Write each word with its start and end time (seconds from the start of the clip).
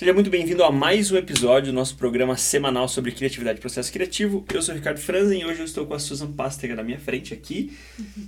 Seja 0.00 0.14
muito 0.14 0.30
bem-vindo 0.30 0.64
a 0.64 0.72
mais 0.72 1.12
um 1.12 1.16
episódio 1.18 1.70
do 1.70 1.74
nosso 1.74 1.94
programa 1.94 2.34
semanal 2.34 2.88
sobre 2.88 3.12
criatividade 3.12 3.58
e 3.58 3.60
processo 3.60 3.92
criativo. 3.92 4.46
Eu 4.50 4.62
sou 4.62 4.74
o 4.74 4.78
Ricardo 4.78 4.98
Franzen 4.98 5.42
e 5.42 5.44
hoje 5.44 5.60
eu 5.60 5.66
estou 5.66 5.84
com 5.84 5.92
a 5.92 5.98
Susan 5.98 6.32
Pastega 6.32 6.74
na 6.74 6.82
minha 6.82 6.98
frente 6.98 7.34
aqui, 7.34 7.76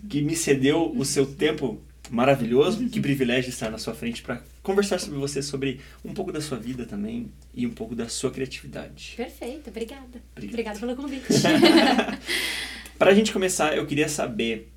que 0.07 0.21
me 0.21 0.37
cedeu 0.37 0.93
o 0.95 1.03
seu 1.03 1.25
tempo 1.25 1.81
maravilhoso. 2.11 2.87
Que 2.91 3.01
privilégio 3.01 3.49
estar 3.49 3.71
na 3.71 3.79
sua 3.79 3.95
frente 3.95 4.21
para 4.21 4.43
conversar 4.63 4.99
sobre 4.99 5.19
você, 5.19 5.41
sobre 5.41 5.81
um 6.05 6.13
pouco 6.13 6.31
da 6.31 6.43
sua 6.43 6.59
vida 6.59 6.85
também 6.85 7.33
e 7.55 7.67
um 7.67 7.71
pouco 7.71 7.95
da 7.95 8.07
sua 8.07 8.31
criatividade. 8.31 9.15
Perfeito, 9.17 9.71
obrigada. 9.71 10.21
Obrigado. 10.37 10.51
Obrigada 10.51 10.79
pelo 10.79 10.95
convite. 10.95 11.25
Para 12.99 13.13
a 13.13 13.15
gente 13.15 13.33
começar, 13.33 13.75
eu 13.75 13.87
queria 13.87 14.11
saber 14.11 14.71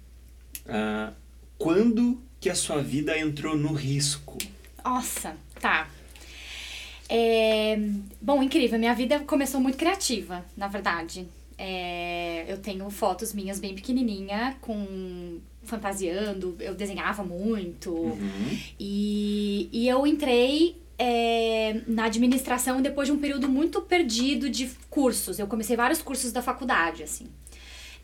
ah, 0.65 1.11
quando 1.57 2.21
que 2.39 2.49
a 2.49 2.55
sua 2.55 2.81
vida 2.81 3.19
entrou 3.19 3.57
no 3.57 3.73
risco? 3.73 4.37
Nossa, 4.81 5.35
tá. 5.59 5.89
É, 7.09 7.77
bom, 8.21 8.41
incrível. 8.41 8.79
Minha 8.79 8.93
vida 8.93 9.19
começou 9.19 9.61
muito 9.61 9.77
criativa, 9.77 10.45
na 10.55 10.67
verdade. 10.67 11.27
É, 11.57 12.45
eu 12.47 12.57
tenho 12.57 12.89
fotos 12.89 13.33
minhas 13.33 13.59
bem 13.59 13.73
pequenininha, 13.73 14.57
com 14.61 15.39
fantasiando. 15.63 16.55
Eu 16.59 16.75
desenhava 16.75 17.23
muito. 17.23 17.91
Uhum. 17.91 18.59
E, 18.79 19.69
e 19.71 19.87
eu 19.87 20.05
entrei 20.05 20.81
é, 20.97 21.81
na 21.87 22.05
administração 22.05 22.81
depois 22.81 23.07
de 23.07 23.13
um 23.13 23.19
período 23.19 23.47
muito 23.49 23.81
perdido 23.81 24.49
de 24.49 24.69
cursos. 24.89 25.39
Eu 25.39 25.47
comecei 25.47 25.75
vários 25.75 26.01
cursos 26.01 26.31
da 26.31 26.41
faculdade, 26.41 27.03
assim. 27.03 27.27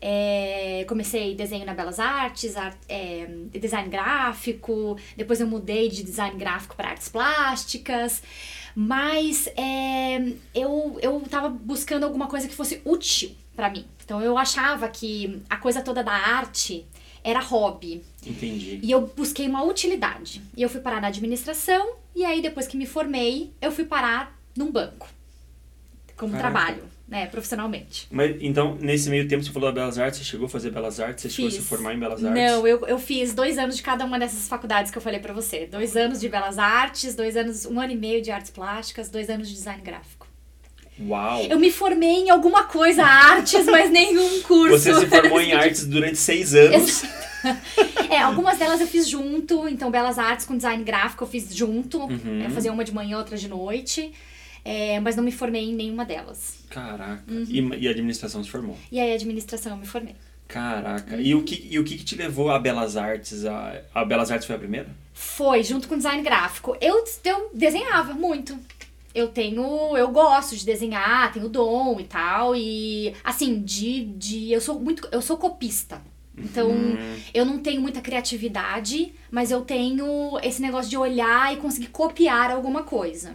É, 0.04 0.84
comecei 0.88 1.32
desenho 1.36 1.64
na 1.64 1.72
Belas 1.74 2.00
Artes, 2.00 2.56
ar- 2.56 2.76
é, 2.88 3.24
design 3.52 3.88
gráfico, 3.88 4.98
depois 5.16 5.40
eu 5.40 5.46
mudei 5.46 5.88
de 5.88 6.02
design 6.02 6.36
gráfico 6.36 6.74
para 6.74 6.88
artes 6.88 7.08
plásticas, 7.08 8.20
mas 8.74 9.46
é, 9.56 10.32
eu, 10.52 10.98
eu 11.00 11.20
tava 11.30 11.48
buscando 11.48 12.02
alguma 12.02 12.26
coisa 12.26 12.48
que 12.48 12.54
fosse 12.54 12.82
útil 12.84 13.30
para 13.54 13.70
mim. 13.70 13.84
Então 14.04 14.20
eu 14.20 14.36
achava 14.36 14.88
que 14.88 15.40
a 15.48 15.56
coisa 15.56 15.80
toda 15.80 16.02
da 16.02 16.12
arte 16.12 16.84
era 17.22 17.38
hobby. 17.38 18.02
Entendi. 18.26 18.80
E 18.82 18.90
eu 18.90 19.02
busquei 19.06 19.46
uma 19.46 19.62
utilidade. 19.62 20.42
E 20.56 20.62
eu 20.62 20.68
fui 20.68 20.80
parar 20.80 21.00
na 21.00 21.06
administração, 21.06 21.94
e 22.16 22.24
aí 22.24 22.42
depois 22.42 22.66
que 22.66 22.76
me 22.76 22.86
formei, 22.86 23.52
eu 23.60 23.70
fui 23.70 23.84
parar 23.84 24.36
num 24.56 24.72
banco. 24.72 25.08
Como 26.16 26.32
Caraca. 26.32 26.50
trabalho, 26.50 26.84
né, 27.12 27.26
profissionalmente. 27.26 28.06
Mas 28.10 28.34
então, 28.40 28.74
nesse 28.80 29.10
meio 29.10 29.28
tempo, 29.28 29.44
você 29.44 29.50
falou 29.50 29.68
da 29.68 29.74
Belas 29.74 29.98
Artes, 29.98 30.20
você 30.20 30.24
chegou 30.24 30.46
a 30.46 30.48
fazer 30.48 30.70
Belas 30.70 30.98
Artes, 30.98 31.24
você 31.24 31.28
chegou 31.28 31.48
a 31.48 31.50
se 31.50 31.58
Fiz. 31.58 31.68
formar 31.68 31.92
em 31.92 31.98
Belas 31.98 32.24
Artes? 32.24 32.42
Não, 32.42 32.66
eu, 32.66 32.86
eu 32.86 32.98
fiz 32.98 33.34
dois 33.34 33.58
anos 33.58 33.76
de 33.76 33.82
cada 33.82 34.02
uma 34.06 34.18
dessas 34.18 34.48
faculdades 34.48 34.90
que 34.90 34.96
eu 34.96 35.02
falei 35.02 35.20
pra 35.20 35.34
você. 35.34 35.66
Dois 35.66 35.94
anos 35.94 36.18
de 36.18 36.28
belas 36.30 36.58
artes, 36.58 37.14
dois 37.14 37.36
anos, 37.36 37.66
um 37.66 37.78
ano 37.78 37.92
e 37.92 37.96
meio 37.96 38.22
de 38.22 38.30
artes 38.30 38.50
plásticas, 38.50 39.10
dois 39.10 39.28
anos 39.28 39.46
de 39.46 39.54
design 39.54 39.82
gráfico. 39.82 40.26
Uau! 41.06 41.42
Eu 41.42 41.58
me 41.58 41.70
formei 41.70 42.24
em 42.24 42.30
alguma 42.30 42.64
coisa 42.64 43.04
artes, 43.04 43.66
mas 43.66 43.90
nenhum 43.90 44.40
curso. 44.48 44.78
Você 44.78 44.94
se 44.94 45.06
formou 45.06 45.38
em 45.38 45.52
artes 45.52 45.84
durante 45.84 46.16
seis 46.16 46.54
anos. 46.54 47.04
É, 48.08 48.18
algumas 48.20 48.56
delas 48.56 48.80
eu 48.80 48.86
fiz 48.86 49.08
junto, 49.08 49.68
então 49.68 49.90
Belas 49.90 50.16
Artes 50.16 50.46
com 50.46 50.54
design 50.54 50.84
gráfico 50.84 51.24
eu 51.24 51.28
fiz 51.28 51.52
junto. 51.52 51.98
Uhum. 51.98 52.42
Eu 52.44 52.50
fazia 52.50 52.72
uma 52.72 52.84
de 52.84 52.94
manhã, 52.94 53.18
outra 53.18 53.36
de 53.36 53.48
noite. 53.48 54.12
É, 54.64 55.00
mas 55.00 55.16
não 55.16 55.24
me 55.24 55.32
formei 55.32 55.70
em 55.70 55.74
nenhuma 55.74 56.04
delas. 56.04 56.58
Caraca. 56.70 57.24
Uhum. 57.28 57.44
E, 57.48 57.82
e 57.82 57.88
a 57.88 57.90
administração 57.90 58.42
se 58.44 58.50
formou. 58.50 58.76
E 58.90 59.00
aí, 59.00 59.12
administração 59.12 59.72
eu 59.72 59.78
me 59.78 59.86
formei. 59.86 60.14
Caraca. 60.46 61.16
E, 61.16 61.34
o 61.34 61.42
que, 61.42 61.66
e 61.70 61.78
o 61.78 61.84
que, 61.84 61.96
que 61.96 62.04
te 62.04 62.14
levou 62.14 62.50
a 62.50 62.58
Belas 62.58 62.96
Artes? 62.96 63.44
A, 63.44 63.80
a 63.94 64.04
Belas 64.04 64.30
Artes 64.30 64.46
foi 64.46 64.54
a 64.54 64.58
primeira? 64.58 64.88
Foi, 65.14 65.64
junto 65.64 65.88
com 65.88 65.96
design 65.96 66.22
gráfico. 66.22 66.76
Eu, 66.80 67.02
eu 67.24 67.50
desenhava 67.54 68.12
muito. 68.12 68.56
Eu 69.14 69.28
tenho. 69.28 69.96
Eu 69.96 70.08
gosto 70.08 70.56
de 70.56 70.64
desenhar, 70.64 71.32
tenho 71.32 71.48
dom 71.48 71.98
e 71.98 72.04
tal. 72.04 72.54
E 72.54 73.14
assim, 73.24 73.62
de. 73.62 74.04
de 74.04 74.52
eu 74.52 74.60
sou 74.60 74.78
muito. 74.78 75.08
Eu 75.10 75.22
sou 75.22 75.36
copista. 75.36 76.00
Então, 76.36 76.70
Hum, 76.70 77.16
eu 77.34 77.44
não 77.44 77.58
tenho 77.58 77.80
muita 77.80 78.00
criatividade, 78.00 79.12
mas 79.30 79.50
eu 79.50 79.60
tenho 79.62 80.38
esse 80.42 80.62
negócio 80.62 80.90
de 80.90 80.96
olhar 80.96 81.52
e 81.52 81.58
conseguir 81.58 81.88
copiar 81.88 82.50
alguma 82.50 82.82
coisa. 82.84 83.34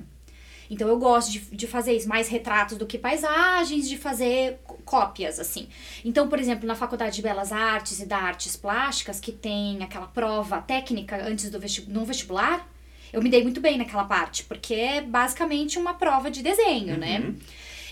Então 0.69 0.87
eu 0.87 0.97
gosto 0.97 1.31
de, 1.31 1.39
de 1.39 1.67
fazer 1.67 1.93
isso, 1.93 2.07
mais 2.07 2.27
retratos 2.27 2.77
do 2.77 2.85
que 2.85 2.97
paisagens, 2.97 3.87
de 3.87 3.97
fazer 3.97 4.59
cópias, 4.85 5.39
assim. 5.39 5.67
Então, 6.03 6.27
por 6.27 6.39
exemplo, 6.39 6.67
na 6.67 6.75
Faculdade 6.75 7.15
de 7.15 7.21
Belas 7.21 7.51
Artes 7.51 7.99
e 7.99 8.05
da 8.05 8.17
Artes 8.17 8.55
Plásticas, 8.55 9.19
que 9.19 9.31
tem 9.31 9.83
aquela 9.83 10.07
prova 10.07 10.61
técnica 10.61 11.17
antes 11.23 11.49
do 11.49 11.59
vesti 11.59 11.89
no 11.89 12.05
vestibular, 12.05 12.67
eu 13.11 13.21
me 13.21 13.29
dei 13.29 13.43
muito 13.43 13.61
bem 13.61 13.77
naquela 13.77 14.03
parte, 14.03 14.43
porque 14.43 14.73
é 14.73 15.01
basicamente 15.01 15.79
uma 15.79 15.93
prova 15.93 16.29
de 16.29 16.43
desenho, 16.43 16.97
né? 16.97 17.33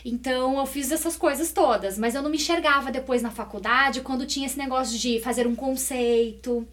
Então 0.08 0.60
eu 0.60 0.66
fiz 0.68 0.92
essas 0.92 1.16
coisas 1.18 1.52
todas, 1.52 1.98
mas 1.98 2.14
eu 2.14 2.22
não 2.22 2.30
me 2.30 2.38
enxergava 2.38 2.92
depois 2.92 3.24
na 3.24 3.32
faculdade 3.32 4.02
quando 4.02 4.24
tinha 4.28 4.46
esse 4.46 4.56
negócio 4.58 5.00
de 5.00 5.20
fazer 5.20 5.48
um 5.48 5.56
conceito, 5.56 6.68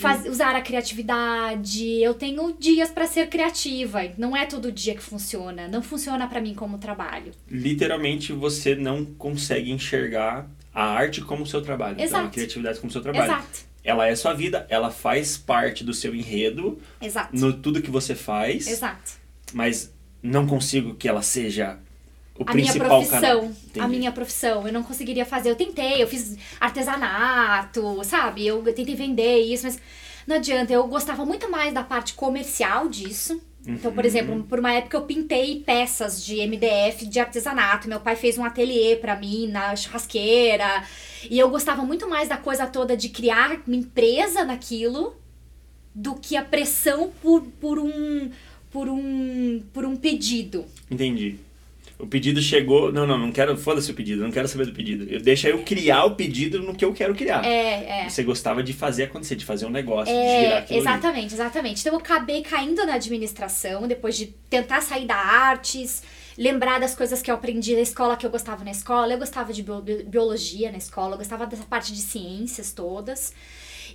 faz- 0.00 0.26
usar 0.26 0.56
a 0.56 0.60
criatividade. 0.60 2.02
Eu 2.02 2.14
tenho 2.14 2.52
dias 2.58 2.90
pra 2.90 3.06
ser 3.06 3.28
criativa, 3.28 4.00
não 4.18 4.36
é 4.36 4.44
todo 4.46 4.72
dia 4.72 4.94
que 4.94 5.02
funciona, 5.02 5.68
não 5.68 5.82
funciona 5.82 6.26
pra 6.26 6.40
mim 6.40 6.54
como 6.54 6.78
trabalho. 6.78 7.32
Literalmente 7.48 8.32
você 8.32 8.74
não 8.74 9.04
consegue 9.04 9.70
enxergar 9.70 10.48
a 10.74 10.84
arte 10.84 11.20
como 11.20 11.46
seu 11.46 11.62
trabalho. 11.62 11.92
Então, 11.94 12.04
a 12.04 12.06
Exato. 12.22 12.30
criatividade 12.30 12.80
como 12.80 12.90
seu 12.90 13.00
trabalho. 13.00 13.24
Exato, 13.32 13.60
Ela 13.84 14.08
é 14.08 14.16
sua 14.16 14.32
vida, 14.34 14.66
ela 14.68 14.90
faz 14.90 15.36
parte 15.38 15.84
do 15.84 15.92
seu 15.94 16.14
enredo, 16.14 16.80
exato, 17.00 17.36
no 17.36 17.52
tudo 17.52 17.80
que 17.82 17.90
você 17.90 18.14
faz, 18.14 18.66
exato. 18.66 19.12
mas 19.52 19.92
não 20.22 20.46
consigo 20.46 20.94
que 20.94 21.06
ela 21.06 21.20
seja 21.22 21.78
o 22.38 22.42
A 22.46 22.54
minha 22.54 22.72
principal 22.72 22.88
profissão, 23.02 23.40
canal. 23.72 23.86
a 23.86 23.88
minha 23.88 24.12
profissão, 24.12 24.66
eu 24.66 24.72
não 24.72 24.82
conseguiria 24.82 25.24
fazer. 25.24 25.50
Eu 25.50 25.56
tentei, 25.56 26.02
eu 26.02 26.08
fiz 26.08 26.36
artesanato, 26.60 28.02
sabe? 28.04 28.46
Eu 28.46 28.62
tentei 28.74 28.94
vender 28.94 29.40
isso, 29.40 29.64
mas 29.64 29.78
não 30.26 30.36
adianta. 30.36 30.72
Eu 30.72 30.86
gostava 30.86 31.24
muito 31.24 31.50
mais 31.50 31.72
da 31.72 31.82
parte 31.82 32.14
comercial 32.14 32.88
disso. 32.88 33.40
Então, 33.66 33.92
por 33.92 34.00
Uhum. 34.04 34.06
exemplo, 34.06 34.44
por 34.44 34.58
uma 34.58 34.72
época 34.74 34.94
eu 34.96 35.02
pintei 35.02 35.60
peças 35.64 36.22
de 36.24 36.36
MDF 36.46 37.06
de 37.06 37.18
artesanato. 37.18 37.88
Meu 37.88 37.98
pai 38.00 38.14
fez 38.14 38.36
um 38.36 38.44
ateliê 38.44 38.96
pra 38.96 39.16
mim 39.16 39.46
na 39.46 39.74
churrasqueira. 39.74 40.84
E 41.30 41.38
eu 41.38 41.48
gostava 41.48 41.82
muito 41.82 42.06
mais 42.08 42.28
da 42.28 42.36
coisa 42.36 42.66
toda 42.66 42.94
de 42.96 43.08
criar 43.08 43.62
uma 43.66 43.76
empresa 43.76 44.44
naquilo 44.44 45.16
do 45.94 46.14
que 46.14 46.36
a 46.36 46.42
pressão 46.44 47.10
por, 47.22 47.42
por 47.60 47.78
um 47.78 48.30
por 48.70 48.88
um 48.88 49.62
por 49.72 49.84
um 49.86 49.96
pedido. 49.96 50.66
Entendi. 50.90 51.38
O 51.98 52.06
pedido 52.06 52.42
chegou. 52.42 52.92
Não, 52.92 53.06
não, 53.06 53.16
não 53.18 53.30
quero. 53.32 53.56
Foda-se 53.56 53.90
o 53.90 53.94
pedido, 53.94 54.22
não 54.22 54.30
quero 54.32 54.48
saber 54.48 54.66
do 54.66 54.72
pedido. 54.72 55.04
Eu 55.08 55.20
deixa 55.20 55.48
eu 55.48 55.62
criar 55.62 56.04
o 56.04 56.14
pedido 56.16 56.60
no 56.60 56.74
que 56.74 56.84
eu 56.84 56.92
quero 56.92 57.14
criar. 57.14 57.44
É, 57.44 58.02
é. 58.04 58.08
Você 58.08 58.22
gostava 58.22 58.62
de 58.62 58.72
fazer 58.72 59.04
acontecer, 59.04 59.36
de 59.36 59.44
fazer 59.44 59.64
um 59.66 59.70
negócio, 59.70 60.12
de 60.12 60.20
girar 60.20 60.52
É, 60.52 60.58
aquilo 60.58 60.78
ali. 60.80 60.88
exatamente, 60.88 61.34
exatamente. 61.34 61.80
Então 61.80 61.92
eu 61.92 61.98
acabei 61.98 62.42
caindo 62.42 62.84
na 62.84 62.94
administração 62.94 63.86
depois 63.86 64.16
de 64.16 64.26
tentar 64.50 64.80
sair 64.80 65.06
da 65.06 65.14
artes, 65.16 66.02
lembrar 66.36 66.80
das 66.80 66.94
coisas 66.96 67.22
que 67.22 67.30
eu 67.30 67.34
aprendi 67.36 67.74
na 67.74 67.80
escola 67.82 68.16
que 68.16 68.26
eu 68.26 68.30
gostava 68.30 68.64
na 68.64 68.72
escola. 68.72 69.12
Eu 69.12 69.18
gostava 69.18 69.52
de 69.52 69.62
bio- 69.62 69.80
bi- 69.80 70.02
biologia 70.02 70.72
na 70.72 70.78
escola, 70.78 71.14
eu 71.14 71.18
gostava 71.18 71.46
dessa 71.46 71.64
parte 71.64 71.92
de 71.92 72.00
ciências 72.02 72.72
todas. 72.72 73.32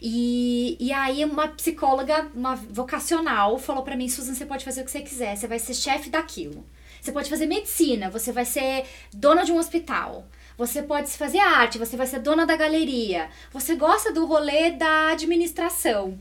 E, 0.02 0.78
e 0.80 0.94
aí 0.94 1.26
uma 1.26 1.50
psicóloga, 1.50 2.28
uma 2.34 2.56
vocacional, 2.56 3.58
falou 3.60 3.84
pra 3.84 3.98
mim, 3.98 4.08
Susan, 4.08 4.34
você 4.34 4.46
pode 4.46 4.64
fazer 4.64 4.82
o 4.82 4.86
que 4.86 4.92
você 4.92 5.02
quiser, 5.02 5.36
você 5.36 5.48
vai 5.48 5.60
ser 5.60 5.74
chefe 5.74 6.10
daquilo. 6.10 6.64
Você 7.02 7.12
pode 7.12 7.30
fazer 7.30 7.46
medicina, 7.46 8.10
você 8.10 8.32
vai 8.32 8.46
ser 8.46 8.86
dona 9.14 9.44
de 9.44 9.52
um 9.52 9.58
hospital. 9.58 10.28
Você 10.58 10.84
pode 10.84 11.10
fazer 11.12 11.40
arte, 11.40 11.78
você 11.78 11.96
vai 11.96 12.06
ser 12.06 12.20
dona 12.20 12.46
da 12.46 12.58
galeria. 12.58 13.30
Você 13.54 13.76
gosta 13.76 14.12
do 14.12 14.26
rolê 14.26 14.72
da 14.72 15.12
administração. 15.12 16.20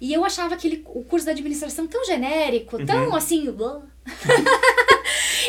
E 0.00 0.12
eu 0.12 0.24
achava 0.24 0.54
aquele, 0.54 0.82
o 0.86 1.04
curso 1.04 1.24
da 1.24 1.32
administração 1.32 1.86
tão 1.86 2.04
genérico, 2.04 2.84
tão 2.84 3.14
assim. 3.14 3.46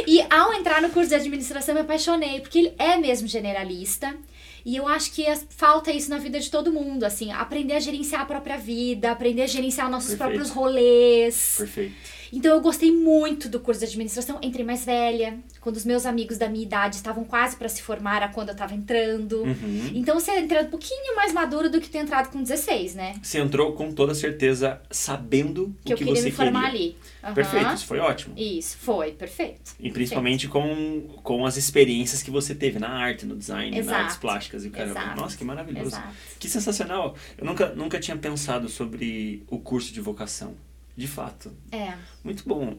e 0.06 0.21
ao 0.29 0.53
entrar 0.53 0.81
no 0.81 0.89
curso 0.89 1.09
de 1.09 1.15
administração, 1.15 1.74
eu 1.74 1.79
me 1.79 1.81
apaixonei, 1.81 2.39
porque 2.39 2.59
ele 2.59 2.74
é 2.77 2.97
mesmo 2.97 3.27
generalista. 3.27 4.15
E 4.63 4.75
eu 4.75 4.88
acho 4.88 5.13
que 5.13 5.25
falta 5.50 5.91
isso 5.91 6.09
na 6.09 6.18
vida 6.18 6.39
de 6.39 6.51
todo 6.51 6.71
mundo, 6.71 7.06
assim, 7.06 7.31
aprender 7.31 7.74
a 7.74 7.79
gerenciar 7.79 8.21
a 8.21 8.25
própria 8.25 8.57
vida, 8.57 9.12
aprender 9.12 9.44
a 9.44 9.47
gerenciar 9.47 9.89
nossos 9.89 10.09
Perfeito. 10.09 10.29
próprios 10.29 10.50
rolês. 10.50 11.56
Perfeito. 11.57 12.16
Então 12.31 12.53
eu 12.53 12.62
gostei 12.62 12.91
muito 12.91 13.50
do 13.50 13.59
curso 13.59 13.79
de 13.79 13.85
administração. 13.85 14.39
Entrei 14.41 14.65
mais 14.65 14.85
velha, 14.85 15.38
quando 15.62 15.75
os 15.75 15.85
meus 15.85 16.06
amigos 16.06 16.38
da 16.38 16.50
minha 16.50 16.63
idade 16.63 16.95
estavam 16.95 17.24
quase 17.24 17.56
para 17.56 17.69
se 17.69 17.81
formar, 17.81 18.24
a 18.24 18.27
quando 18.29 18.50
eu 18.50 18.56
tava 18.56 18.74
entrando. 18.74 19.44
Uhum. 19.44 19.91
Então 19.94 20.19
você 20.19 20.31
entra 20.31 20.62
um 20.62 20.68
pouquinho 20.68 21.15
mais 21.15 21.33
maduro 21.33 21.69
do 21.69 21.79
que 21.79 21.89
ter 21.89 22.00
entrado 22.00 22.29
com 22.29 22.41
16, 22.41 22.95
né? 22.95 23.15
Você 23.21 23.39
entrou 23.39 23.74
com 23.74 23.91
toda 23.91 24.13
certeza 24.15 24.81
sabendo 24.89 25.75
Que 25.83 25.91
o 25.91 25.94
eu 25.94 25.97
que 25.97 26.06
queria 26.06 26.21
você 26.21 26.29
me 26.29 26.31
formar 26.31 26.71
queria. 26.71 26.79
ali. 26.88 26.97
Aham. 27.24 27.33
Perfeito, 27.33 27.74
isso 27.74 27.85
foi 27.85 28.00
ótimo. 28.00 28.33
Isso, 28.38 28.77
foi, 28.77 29.12
perfeito. 29.12 29.74
E 29.79 29.91
principalmente 29.91 30.47
com, 30.47 31.01
com 31.24 31.45
as 31.45 31.57
experiências 31.57 32.24
que 32.24 32.31
você 32.31 32.56
teve 32.56 32.79
na 32.79 32.89
arte, 32.89 33.25
no 33.25 33.35
design, 33.35 33.71
nas 33.71 33.79
Exato. 33.85 34.01
artes 34.01 34.18
plásticas 34.18 34.65
e 34.65 34.69
o. 34.69 34.91
Exato. 34.91 35.19
Nossa, 35.19 35.38
que 35.38 35.44
maravilhoso. 35.44 35.88
Exato. 35.88 36.13
Que 36.39 36.47
sensacional. 36.50 37.15
Eu 37.38 37.45
nunca, 37.45 37.69
nunca 37.74 38.00
tinha 38.00 38.15
pensado 38.18 38.69
sobre 38.69 39.44
o 39.50 39.59
curso 39.59 39.94
de 39.94 40.00
vocação. 40.00 40.56
De 40.97 41.07
fato. 41.07 41.55
É. 41.71 41.94
Muito 42.23 42.44
bom. 42.47 42.75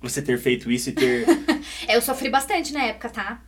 Você 0.00 0.20
ter 0.20 0.36
feito 0.38 0.70
isso 0.70 0.90
e 0.90 0.92
ter. 0.92 1.24
É, 1.86 1.96
eu 1.96 2.02
sofri 2.02 2.28
bastante 2.28 2.72
na 2.72 2.84
época, 2.84 3.08
tá? 3.08 3.42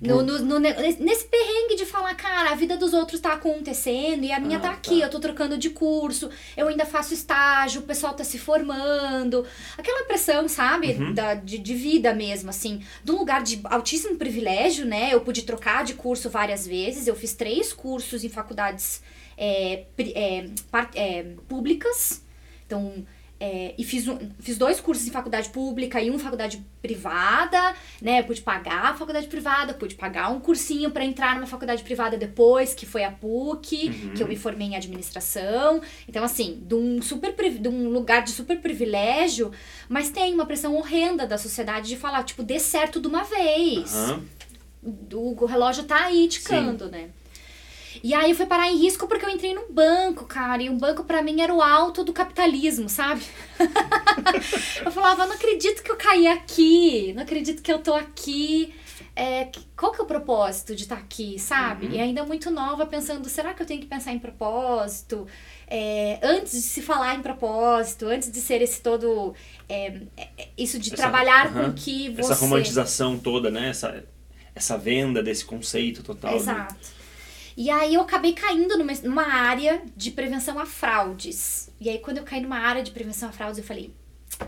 No, 0.00 0.22
no, 0.22 0.38
no- 0.38 0.58
nesse 0.60 1.24
perrengue 1.26 1.74
de 1.76 1.84
falar, 1.84 2.14
cara, 2.14 2.50
a 2.52 2.54
vida 2.54 2.76
dos 2.76 2.92
outros 2.94 3.20
tá 3.20 3.32
acontecendo 3.32 4.24
e 4.24 4.30
a 4.32 4.38
minha 4.38 4.58
Ah, 4.58 4.60
tá 4.60 4.70
aqui, 4.70 5.00
tá. 5.00 5.06
eu 5.06 5.10
tô 5.10 5.18
trocando 5.18 5.58
de 5.58 5.70
curso, 5.70 6.30
eu 6.56 6.68
ainda 6.68 6.86
faço 6.86 7.12
estágio, 7.12 7.80
o 7.80 7.84
pessoal 7.84 8.14
tá 8.14 8.22
se 8.24 8.38
formando. 8.38 9.44
Aquela 9.76 10.04
pressão, 10.04 10.48
sabe? 10.48 10.92
Uhum. 10.92 11.12
Da, 11.14 11.34
de, 11.34 11.58
de 11.58 11.74
vida 11.74 12.14
mesmo, 12.14 12.50
assim. 12.50 12.82
De 13.02 13.10
um 13.10 13.16
lugar 13.18 13.42
de 13.42 13.60
altíssimo 13.64 14.16
privilégio, 14.16 14.86
né? 14.86 15.08
Eu 15.12 15.20
pude 15.22 15.42
trocar 15.42 15.82
de 15.84 15.94
curso 15.94 16.30
várias 16.30 16.66
vezes, 16.66 17.06
eu 17.06 17.16
fiz 17.16 17.34
três 17.34 17.72
cursos 17.72 18.22
em 18.22 18.28
faculdades 18.28 19.02
é, 19.36 19.84
é, 19.98 20.44
é, 20.94 21.22
públicas. 21.48 22.22
Então, 22.66 23.04
é, 23.42 23.74
e 23.78 23.82
fiz, 23.84 24.06
um- 24.06 24.18
fiz 24.38 24.58
dois 24.58 24.80
cursos 24.80 25.06
em 25.06 25.10
faculdade 25.10 25.48
pública 25.48 25.98
e 26.00 26.10
um 26.10 26.16
em 26.16 26.18
faculdade 26.18 26.62
privada, 26.82 27.74
né? 28.02 28.20
Eu 28.20 28.24
pude 28.24 28.42
pagar 28.42 28.84
a 28.90 28.94
faculdade 28.94 29.26
privada, 29.28 29.72
pude 29.72 29.94
pagar 29.94 30.28
um 30.30 30.38
cursinho 30.38 30.90
pra 30.90 31.04
entrar 31.04 31.34
numa 31.36 31.46
faculdade 31.46 31.82
privada 31.82 32.18
depois, 32.18 32.74
que 32.74 32.84
foi 32.84 33.02
a 33.02 33.10
PUC, 33.10 33.88
Uhum. 33.88 34.14
que 34.14 34.22
eu 34.22 34.28
me 34.28 34.36
formei 34.36 34.68
em 34.68 34.76
administração. 34.76 35.80
Então, 36.06 36.22
assim, 36.22 36.62
de 36.66 36.74
um, 36.74 37.00
super, 37.00 37.32
de 37.34 37.68
um 37.68 37.88
lugar 37.88 38.22
de 38.22 38.30
super 38.30 38.60
privilégio, 38.60 39.50
mas 39.88 40.10
tem 40.10 40.34
uma 40.34 40.44
pressão 40.44 40.74
horrenda 40.76 41.26
da 41.26 41.38
sociedade 41.38 41.88
de 41.88 41.96
falar, 41.96 42.22
tipo, 42.24 42.42
dê 42.42 42.58
certo 42.60 43.00
de 43.00 43.06
uma 43.08 43.24
vez 43.24 43.94
Aham. 43.94 44.22
o, 44.82 45.42
o 45.42 45.46
relógio 45.46 45.84
tá 45.84 46.04
aí 46.04 46.28
ticando, 46.28 46.90
né? 46.90 47.08
E 48.02 48.14
aí 48.14 48.30
eu 48.30 48.36
fui 48.36 48.46
parar 48.46 48.68
em 48.68 48.76
risco 48.76 49.06
porque 49.08 49.24
eu 49.24 49.30
entrei 49.30 49.54
num 49.54 49.72
banco, 49.72 50.24
cara. 50.24 50.62
E 50.62 50.70
um 50.70 50.78
banco 50.78 51.04
pra 51.04 51.22
mim 51.22 51.40
era 51.40 51.54
o 51.54 51.62
alto 51.62 52.04
do 52.04 52.12
capitalismo, 52.12 52.88
sabe? 52.88 53.22
eu 54.84 54.90
falava, 54.90 55.26
não 55.26 55.34
acredito 55.34 55.82
que 55.82 55.90
eu 55.90 55.96
caí 55.96 56.26
aqui. 56.26 57.12
Não 57.14 57.22
acredito 57.22 57.62
que 57.62 57.72
eu 57.72 57.78
tô 57.78 57.94
aqui. 57.94 58.74
É, 59.16 59.50
qual 59.76 59.92
que 59.92 60.00
é 60.00 60.04
o 60.04 60.06
propósito 60.06 60.74
de 60.74 60.84
estar 60.84 60.96
aqui, 60.96 61.38
sabe? 61.38 61.86
Uhum. 61.86 61.92
E 61.92 62.00
ainda 62.00 62.24
muito 62.24 62.50
nova, 62.50 62.86
pensando, 62.86 63.28
será 63.28 63.52
que 63.52 63.60
eu 63.60 63.66
tenho 63.66 63.80
que 63.80 63.86
pensar 63.86 64.12
em 64.12 64.18
propósito? 64.18 65.26
É, 65.66 66.18
antes 66.22 66.52
de 66.52 66.60
se 66.62 66.80
falar 66.80 67.14
em 67.16 67.22
propósito, 67.22 68.06
antes 68.06 68.30
de 68.30 68.40
ser 68.40 68.62
esse 68.62 68.80
todo... 68.80 69.34
é, 69.68 70.00
é, 70.16 70.48
isso 70.56 70.78
de 70.78 70.88
Essa- 70.92 70.96
trabalhar 71.02 71.46
aham. 71.48 71.64
com 71.66 71.72
que 71.74 72.08
você... 72.10 72.32
Essa 72.32 72.34
romantização 72.40 73.18
toda, 73.18 73.50
né? 73.50 73.68
Essa, 73.70 74.02
essa 74.54 74.78
venda 74.78 75.22
desse 75.22 75.44
conceito 75.44 76.02
total. 76.02 76.30
de- 76.30 76.36
Exato. 76.38 76.99
E 77.56 77.70
aí 77.70 77.94
eu 77.94 78.00
acabei 78.00 78.32
caindo 78.32 78.78
numa, 78.78 78.92
numa 79.02 79.26
área 79.26 79.82
de 79.96 80.10
prevenção 80.10 80.58
a 80.58 80.66
fraudes. 80.66 81.70
E 81.80 81.88
aí 81.88 81.98
quando 81.98 82.18
eu 82.18 82.24
caí 82.24 82.40
numa 82.40 82.58
área 82.58 82.82
de 82.82 82.90
prevenção 82.90 83.28
a 83.28 83.32
fraudes, 83.32 83.58
eu 83.58 83.64
falei, 83.64 83.92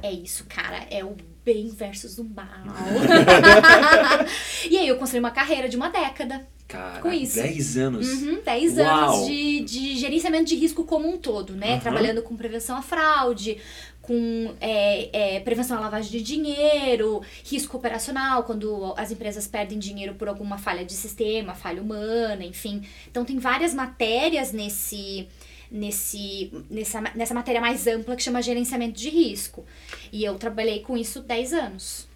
é 0.03 0.13
isso, 0.13 0.45
cara, 0.49 0.87
é 0.91 1.05
o 1.05 1.17
bem 1.45 1.69
versus 1.69 2.19
o 2.19 2.25
mal. 2.25 2.47
e 4.71 4.79
aí 4.79 4.89
eu 4.89 4.97
construí 4.97 5.21
uma 5.21 5.31
carreira 5.31 5.69
de 5.69 5.77
uma 5.77 5.89
década. 5.89 6.47
Cara, 6.69 7.01
Com 7.01 7.13
isso. 7.13 7.35
10 7.35 7.77
anos. 7.77 8.09
Uhum, 8.09 8.41
10 8.43 8.79
Uau. 8.79 8.87
anos 8.87 9.27
de, 9.27 9.61
de 9.61 9.97
gerenciamento 9.99 10.47
de 10.47 10.57
risco 10.57 10.85
como 10.85 11.07
um 11.07 11.19
todo, 11.19 11.55
né? 11.55 11.73
Aham. 11.73 11.81
Trabalhando 11.81 12.23
com 12.23 12.35
prevenção 12.35 12.77
à 12.77 12.81
fraude, 12.81 13.59
com 14.03 14.55
é, 14.61 15.37
é, 15.37 15.41
prevenção 15.41 15.79
à 15.79 15.81
lavagem 15.81 16.11
de 16.11 16.21
dinheiro, 16.21 17.23
risco 17.45 17.77
operacional, 17.77 18.43
quando 18.43 18.93
as 18.97 19.13
empresas 19.13 19.47
perdem 19.47 19.79
dinheiro 19.79 20.15
por 20.15 20.29
alguma 20.29 20.59
falha 20.59 20.85
de 20.85 20.93
sistema, 20.93 21.55
falha 21.55 21.81
humana, 21.81 22.45
enfim. 22.45 22.83
Então 23.09 23.25
tem 23.25 23.39
várias 23.39 23.73
matérias 23.73 24.53
nesse. 24.53 25.29
Nesse, 25.75 26.53
nessa, 26.69 27.01
nessa 27.01 27.33
matéria 27.33 27.59
mais 27.59 27.87
ampla 27.87 28.15
que 28.15 28.23
chama 28.23 28.43
gerenciamento 28.43 28.93
de 28.93 29.09
risco. 29.09 29.65
E 30.13 30.23
eu 30.23 30.35
trabalhei 30.35 30.81
com 30.81 30.99
isso 30.99 31.23
10 31.23 31.55
anos. 31.55 32.07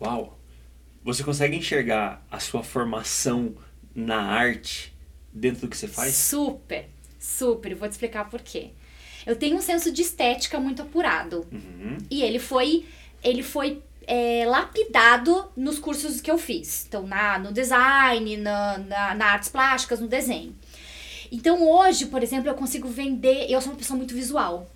Uau! 0.00 0.38
Você 1.04 1.22
consegue 1.22 1.58
enxergar 1.58 2.26
a 2.30 2.40
sua 2.40 2.62
formação 2.62 3.54
na 3.94 4.22
arte 4.22 4.96
dentro 5.30 5.60
do 5.60 5.68
que 5.68 5.76
você 5.76 5.86
faz? 5.86 6.14
Super, 6.14 6.88
super. 7.20 7.74
Vou 7.74 7.86
te 7.86 7.92
explicar 7.92 8.30
por 8.30 8.40
quê. 8.40 8.70
Eu 9.26 9.34
tenho 9.36 9.56
um 9.56 9.60
senso 9.60 9.90
de 9.90 10.02
estética 10.02 10.60
muito 10.60 10.82
apurado. 10.82 11.46
Uhum. 11.50 11.98
E 12.08 12.22
ele 12.22 12.38
foi, 12.38 12.86
ele 13.22 13.42
foi 13.42 13.82
é, 14.06 14.44
lapidado 14.46 15.50
nos 15.56 15.78
cursos 15.78 16.20
que 16.20 16.30
eu 16.30 16.38
fiz. 16.38 16.86
Então, 16.86 17.06
na, 17.06 17.38
no 17.38 17.52
design, 17.52 18.36
na, 18.36 18.78
na, 18.78 19.14
na 19.14 19.26
artes 19.26 19.48
plásticas, 19.48 20.00
no 20.00 20.06
desenho. 20.06 20.54
Então, 21.30 21.68
hoje, 21.68 22.06
por 22.06 22.22
exemplo, 22.22 22.48
eu 22.48 22.54
consigo 22.54 22.88
vender. 22.88 23.50
Eu 23.50 23.60
sou 23.60 23.72
uma 23.72 23.78
pessoa 23.78 23.96
muito 23.96 24.14
visual. 24.14 24.70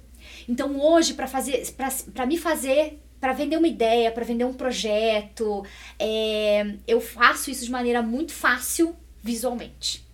Então, 0.48 0.80
hoje, 0.80 1.14
para 1.14 1.28
fazer, 1.28 1.64
para 2.12 2.26
me 2.26 2.36
fazer, 2.36 3.00
para 3.20 3.32
vender 3.32 3.56
uma 3.56 3.68
ideia, 3.68 4.10
para 4.10 4.24
vender 4.24 4.44
um 4.44 4.52
projeto, 4.52 5.64
é, 5.98 6.74
eu 6.88 7.00
faço 7.00 7.50
isso 7.50 7.64
de 7.64 7.70
maneira 7.70 8.02
muito 8.02 8.32
fácil 8.32 8.96
visualmente. 9.22 10.09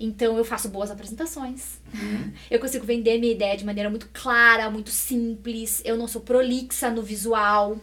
Então, 0.00 0.36
eu 0.38 0.44
faço 0.44 0.68
boas 0.68 0.90
apresentações. 0.90 1.80
Eu 2.50 2.60
consigo 2.60 2.86
vender 2.86 3.18
minha 3.18 3.32
ideia 3.32 3.56
de 3.56 3.64
maneira 3.64 3.90
muito 3.90 4.08
clara, 4.12 4.70
muito 4.70 4.90
simples. 4.90 5.82
Eu 5.84 5.96
não 5.96 6.06
sou 6.06 6.20
prolixa 6.20 6.88
no 6.90 7.02
visual. 7.02 7.76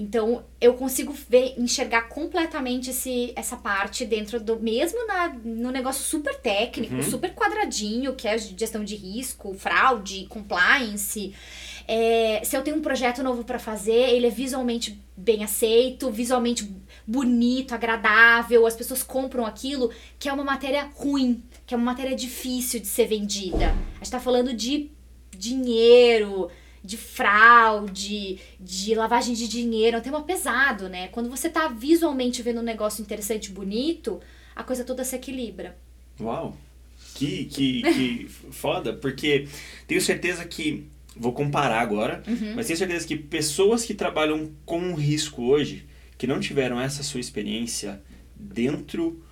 Então, 0.00 0.44
eu 0.60 0.74
consigo 0.74 1.12
ver, 1.12 1.54
enxergar 1.58 2.02
completamente 2.02 2.90
esse, 2.90 3.32
essa 3.34 3.56
parte 3.56 4.04
dentro 4.04 4.38
do. 4.38 4.58
Mesmo 4.60 5.04
na, 5.08 5.28
no 5.44 5.72
negócio 5.72 6.04
super 6.04 6.36
técnico, 6.36 6.94
Uhum. 6.94 7.02
super 7.02 7.34
quadradinho, 7.34 8.14
que 8.14 8.28
é 8.28 8.38
gestão 8.38 8.84
de 8.84 8.94
risco, 8.94 9.52
fraude, 9.54 10.26
compliance. 10.26 11.34
É, 11.90 12.42
se 12.44 12.54
eu 12.54 12.62
tenho 12.62 12.76
um 12.76 12.82
projeto 12.82 13.22
novo 13.22 13.42
para 13.44 13.58
fazer, 13.58 14.10
ele 14.10 14.26
é 14.26 14.30
visualmente 14.30 15.02
bem 15.16 15.42
aceito, 15.42 16.10
visualmente 16.10 16.70
bonito, 17.06 17.74
agradável, 17.74 18.66
as 18.66 18.76
pessoas 18.76 19.02
compram 19.02 19.46
aquilo, 19.46 19.90
que 20.18 20.28
é 20.28 20.32
uma 20.32 20.44
matéria 20.44 20.90
ruim, 20.94 21.42
que 21.66 21.72
é 21.72 21.76
uma 21.78 21.86
matéria 21.86 22.14
difícil 22.14 22.78
de 22.78 22.86
ser 22.86 23.06
vendida. 23.06 23.74
A 23.94 24.04
gente 24.04 24.10
tá 24.10 24.20
falando 24.20 24.52
de 24.52 24.90
dinheiro, 25.30 26.50
de 26.84 26.98
fraude, 26.98 28.38
de 28.60 28.94
lavagem 28.94 29.34
de 29.34 29.48
dinheiro, 29.48 29.96
é 29.96 30.00
um 30.00 30.02
tema 30.02 30.22
pesado, 30.22 30.90
né? 30.90 31.08
Quando 31.08 31.30
você 31.30 31.48
tá 31.48 31.68
visualmente 31.68 32.42
vendo 32.42 32.60
um 32.60 32.64
negócio 32.64 33.00
interessante 33.00 33.50
bonito, 33.50 34.20
a 34.54 34.62
coisa 34.62 34.84
toda 34.84 35.04
se 35.04 35.16
equilibra. 35.16 35.74
Uau! 36.20 36.54
Que, 37.14 37.46
que, 37.46 37.82
que 37.82 38.28
foda, 38.52 38.92
porque 38.92 39.48
tenho 39.86 40.00
certeza 40.00 40.44
que. 40.44 40.86
Vou 41.18 41.32
comparar 41.32 41.80
agora, 41.80 42.22
Uhum. 42.26 42.54
mas 42.54 42.66
tenho 42.66 42.78
certeza 42.78 43.06
que 43.06 43.16
pessoas 43.16 43.84
que 43.84 43.92
trabalham 43.94 44.50
com 44.64 44.94
risco 44.94 45.42
hoje, 45.42 45.86
que 46.16 46.26
não 46.26 46.38
tiveram 46.40 46.80
essa 46.80 47.02
sua 47.02 47.20
experiência 47.20 48.00
dentro 48.36 49.22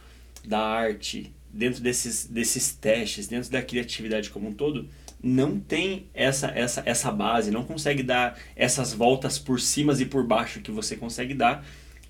da 0.45 0.59
arte, 0.61 1.33
dentro 1.53 1.81
desses, 1.83 2.27
desses 2.27 2.73
testes, 2.75 3.27
dentro 3.27 3.51
da 3.51 3.63
criatividade 3.63 4.31
como 4.31 4.49
um 4.49 4.53
todo, 4.53 4.89
não 5.23 5.59
tem 5.59 6.07
essa, 6.13 6.49
essa, 6.49 6.83
essa 6.85 7.11
base, 7.11 7.51
não 7.51 7.65
consegue 7.65 8.03
dar 8.03 8.39
essas 8.55 8.93
voltas 8.93 9.39
por 9.39 9.61
cima 9.61 9.93
e 9.95 10.05
por 10.05 10.25
baixo 10.27 10.61
que 10.61 10.71
você 10.71 10.95
consegue 10.97 11.35
dar, 11.35 11.65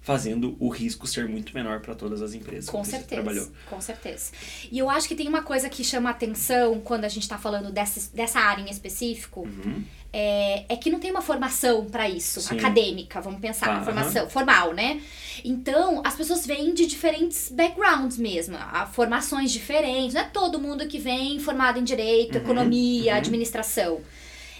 fazendo 0.06 0.56
o 0.60 0.68
risco 0.68 1.04
ser 1.04 1.28
muito 1.28 1.52
menor 1.52 1.80
para 1.80 1.92
todas 1.92 2.22
as 2.22 2.32
empresas 2.32 2.70
Com 2.70 2.80
que 2.80 2.86
você 2.86 2.92
certeza, 2.92 3.22
trabalhou. 3.22 3.48
com 3.68 3.80
certeza. 3.80 4.30
E 4.70 4.78
eu 4.78 4.88
acho 4.88 5.08
que 5.08 5.16
tem 5.16 5.26
uma 5.26 5.42
coisa 5.42 5.68
que 5.68 5.82
chama 5.82 6.08
atenção 6.10 6.78
quando 6.80 7.04
a 7.04 7.08
gente 7.08 7.28
tá 7.28 7.36
falando 7.36 7.72
dessa, 7.72 8.14
dessa 8.14 8.38
área 8.38 8.62
em 8.62 8.70
específico, 8.70 9.40
Uhum. 9.40 9.82
é, 10.12 10.64
é 10.68 10.76
que 10.76 10.90
não 10.90 11.00
tem 11.00 11.10
uma 11.10 11.22
formação 11.22 11.86
para 11.86 12.08
isso, 12.08 12.40
Sim. 12.40 12.56
acadêmica, 12.56 13.20
vamos 13.20 13.40
pensar, 13.40 13.66
Tá, 13.66 13.82
formação 13.84 14.30
formal, 14.30 14.72
né? 14.72 15.00
Então, 15.44 16.00
as 16.04 16.14
pessoas 16.14 16.46
vêm 16.46 16.72
de 16.72 16.86
diferentes 16.86 17.50
backgrounds 17.50 18.16
mesmo, 18.16 18.56
há 18.60 18.86
formações 18.86 19.50
diferentes, 19.50 20.14
não 20.14 20.20
é 20.20 20.24
todo 20.24 20.60
mundo 20.60 20.86
que 20.86 21.00
vem 21.00 21.40
formado 21.40 21.80
em 21.80 21.84
direito, 21.84 22.36
Uhum, 22.38 22.44
economia, 22.44 23.10
uhum. 23.10 23.18
administração. 23.18 24.00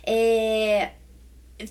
É, 0.08 0.90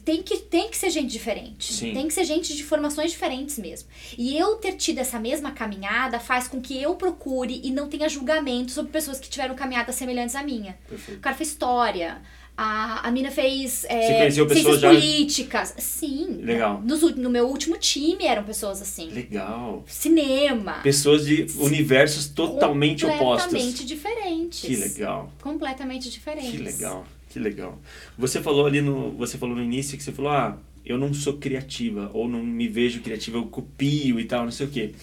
tem 0.03 0.23
que, 0.23 0.37
tem 0.37 0.69
que 0.69 0.77
ser 0.77 0.89
gente 0.89 1.11
diferente. 1.11 1.73
Sim. 1.73 1.93
Tem 1.93 2.07
que 2.07 2.13
ser 2.13 2.23
gente 2.25 2.55
de 2.55 2.63
formações 2.63 3.11
diferentes 3.11 3.57
mesmo. 3.59 3.87
E 4.17 4.35
eu 4.37 4.55
ter 4.55 4.73
tido 4.73 4.99
essa 4.99 5.19
mesma 5.19 5.51
caminhada 5.51 6.19
faz 6.19 6.47
com 6.47 6.59
que 6.59 6.81
eu 6.81 6.95
procure 6.95 7.61
e 7.63 7.71
não 7.71 7.87
tenha 7.87 8.09
julgamento 8.09 8.71
sobre 8.71 8.91
pessoas 8.91 9.19
que 9.19 9.29
tiveram 9.29 9.53
caminhadas 9.55 9.95
semelhantes 9.95 10.35
à 10.35 10.41
minha. 10.43 10.77
O 10.85 10.89
Perfeito. 10.89 11.21
cara 11.21 11.35
fez 11.35 11.49
história. 11.49 12.21
A, 12.57 13.05
a 13.05 13.11
mina 13.11 13.29
fez 13.31 13.83
é, 13.89 14.29
ciências 14.31 14.79
já- 14.79 14.89
políticas. 14.89 15.73
Sim. 15.77 16.39
Legal. 16.41 16.81
Nos 16.81 17.03
ú- 17.03 17.13
no 17.17 17.29
meu 17.29 17.47
último 17.49 17.77
time 17.77 18.23
eram 18.25 18.45
pessoas 18.45 18.81
assim. 18.81 19.09
Legal. 19.09 19.83
Cinema. 19.85 20.75
Pessoas 20.81 21.25
de 21.25 21.47
universos 21.59 22.29
totalmente 22.29 23.05
opostos. 23.05 23.47
Completamente 23.51 23.85
diferentes. 23.85 24.61
Que 24.61 24.75
legal. 24.77 25.29
Completamente 25.41 26.09
diferentes. 26.09 26.51
Que 26.51 26.57
legal. 26.59 27.05
Que 27.35 27.39
legal. 27.39 27.77
Você 28.17 28.41
falou 28.41 28.65
ali 28.65 28.79
no, 28.79 29.11
você 29.11 29.37
falou 29.37 29.57
no 29.57 29.61
início 29.61 29.97
que 29.97 30.03
você 30.05 30.13
falou: 30.13 30.31
"Ah, 30.31 30.57
eu 30.85 30.97
não 30.97 31.13
sou 31.13 31.33
criativa 31.37 32.09
ou 32.13 32.29
não 32.29 32.41
me 32.41 32.65
vejo 32.65 33.01
criativa, 33.01 33.37
eu 33.37 33.47
copio 33.47 34.17
e 34.21 34.23
tal, 34.23 34.45
não 34.45 34.51
sei 34.53 34.67
o 34.67 34.69
quê". 34.69 34.95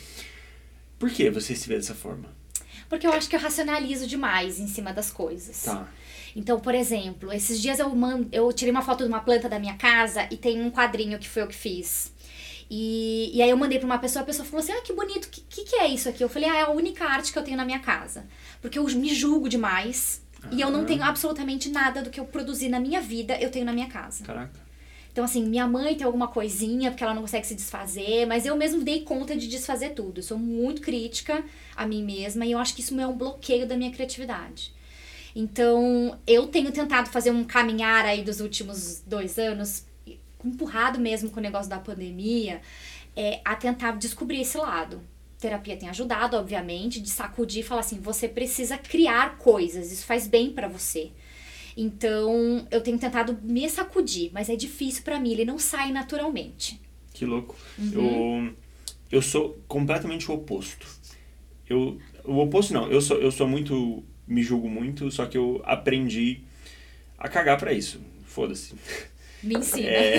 Por 0.99 1.11
que 1.11 1.29
você 1.29 1.55
se 1.55 1.69
vê 1.69 1.77
dessa 1.77 1.95
forma? 1.95 2.35
Porque 2.89 3.07
eu 3.07 3.13
acho 3.13 3.29
que 3.29 3.37
eu 3.37 3.41
racionalizo 3.41 4.07
demais 4.07 4.59
em 4.59 4.67
cima 4.67 4.95
das 4.95 5.11
coisas. 5.11 5.65
Tá. 5.65 5.87
Então, 6.35 6.59
por 6.59 6.75
exemplo, 6.75 7.31
esses 7.31 7.61
dias 7.61 7.79
eu, 7.79 7.95
mand... 7.95 8.27
eu 8.33 8.51
tirei 8.51 8.73
uma 8.73 8.81
foto 8.81 9.05
de 9.05 9.11
uma 9.11 9.21
planta 9.21 9.47
da 9.47 9.59
minha 9.59 9.75
casa 9.75 10.27
e 10.31 10.39
tem 10.39 10.63
um 10.63 10.71
quadrinho 10.71 11.19
que 11.19 11.29
foi 11.29 11.43
eu 11.43 11.47
que 11.47 11.55
fiz. 11.55 12.15
E, 12.71 13.31
e 13.35 13.43
aí 13.43 13.51
eu 13.51 13.59
mandei 13.59 13.79
pra 13.79 13.85
uma 13.85 13.99
pessoa, 13.99 14.23
a 14.23 14.27
pessoa 14.27 14.47
falou 14.47 14.65
assim, 14.65 14.73
ah, 14.73 14.81
que 14.81 14.95
bonito, 14.95 15.27
o 15.27 15.29
que, 15.29 15.43
que, 15.43 15.65
que 15.65 15.77
é 15.77 15.89
isso 15.89 16.09
aqui? 16.09 16.25
Eu 16.25 16.31
falei, 16.31 16.49
ah, 16.49 16.57
é 16.57 16.63
a 16.63 16.71
única 16.71 17.05
arte 17.05 17.31
que 17.31 17.39
eu 17.39 17.45
tenho 17.45 17.59
na 17.59 17.67
minha 17.67 17.81
casa. 17.81 18.25
Porque 18.63 18.79
eu 18.79 18.85
me 18.85 19.15
julgo 19.15 19.51
demais 19.51 20.22
e 20.51 20.61
eu 20.61 20.71
não 20.71 20.85
tenho 20.85 21.03
absolutamente 21.03 21.71
nada 21.71 22.03
do 22.03 22.11
que 22.11 22.19
eu 22.19 22.25
produzi 22.25 22.69
na 22.69 22.81
minha 22.81 23.01
vida, 23.01 23.41
eu 23.41 23.51
tenho 23.51 23.65
na 23.65 23.73
minha 23.73 23.89
casa. 23.89 24.25
Caraca. 24.25 24.61
Então, 25.13 25.25
assim, 25.25 25.45
minha 25.45 25.67
mãe 25.67 25.95
tem 25.95 26.07
alguma 26.07 26.27
coisinha, 26.27 26.91
porque 26.91 27.05
ela 27.05 27.13
não 27.13 27.21
consegue 27.21 27.47
se 27.47 27.55
desfazer, 27.55 28.27
mas 28.27 28.47
eu 28.47 28.57
mesmo 28.57 28.83
dei 28.83 29.03
conta 29.03 29.37
de 29.37 29.47
desfazer 29.47 29.91
tudo. 29.91 30.19
Eu 30.19 30.23
sou 30.23 30.39
muito 30.39 30.81
crítica 30.81 31.45
a 31.77 31.87
mim 31.87 32.03
mesma 32.03 32.47
e 32.47 32.53
eu 32.53 32.59
acho 32.59 32.75
que 32.75 32.81
isso 32.81 32.99
é 32.99 33.07
um 33.07 33.17
bloqueio 33.17 33.67
da 33.67 33.77
minha 33.77 33.91
criatividade. 33.91 34.73
Então, 35.37 36.19
eu 36.27 36.47
tenho 36.47 36.73
tentado 36.73 37.11
fazer 37.11 37.31
um 37.31 37.45
caminhar 37.45 38.07
aí 38.07 38.23
dos 38.23 38.41
últimos 38.41 39.03
dois 39.07 39.39
anos, 39.39 39.85
empurrado 40.43 40.99
mesmo 40.99 41.31
com 41.31 41.41
o 41.41 41.43
negócio 41.43 41.69
da 41.69 41.79
pandemia, 41.79 42.63
é, 43.15 43.41
a 43.45 43.55
tentar 43.55 43.93
descobrir 43.93 44.41
esse 44.41 44.57
lado. 44.57 45.03
Terapia 45.43 45.77
tem 45.77 45.89
ajudado, 45.89 46.37
obviamente, 46.37 47.01
de 47.01 47.11
sacudir 47.11 47.61
e 47.61 47.67
falar 47.67 47.81
assim: 47.81 47.99
você 48.01 48.29
precisa 48.29 48.79
criar 48.79 49.37
coisas, 49.39 49.91
isso 49.91 50.07
faz 50.07 50.29
bem 50.29 50.53
para 50.53 50.69
você. 50.69 51.11
Então, 51.77 52.67
eu 52.71 52.81
tenho 52.81 52.99
tentado 52.99 53.37
me 53.43 53.69
sacudir, 53.69 54.31
mas 54.33 54.49
é 54.49 54.55
difícil 54.55 55.03
para 55.03 55.19
mim, 55.19 55.33
ele 55.33 55.45
não 55.45 55.59
sai 55.59 55.91
naturalmente. 55.91 56.81
Que 57.13 57.27
louco. 57.27 57.57
Uhum. 57.79 58.47
Eu, 59.11 59.19
eu 59.19 59.23
sou 59.23 59.59
completamente 59.67 60.31
o 60.31 60.35
oposto. 60.35 60.87
Eu, 61.69 61.99
o 62.25 62.39
oposto 62.39 62.73
não, 62.73 62.91
eu 62.91 63.01
sou, 63.01 63.17
eu 63.19 63.33
sou 63.33 63.49
muito, 63.49 64.05
me 64.27 64.43
julgo 64.43 64.69
muito, 64.69 65.11
só 65.11 65.27
que 65.27 65.37
eu 65.37 65.61
aprendi 65.65 66.43
a 67.19 67.29
cagar 67.29 67.59
para 67.59 67.73
isso. 67.73 68.01
Foda-se. 68.27 68.75
Me 69.43 69.57
ensina. 69.57 69.89
É... 69.89 70.19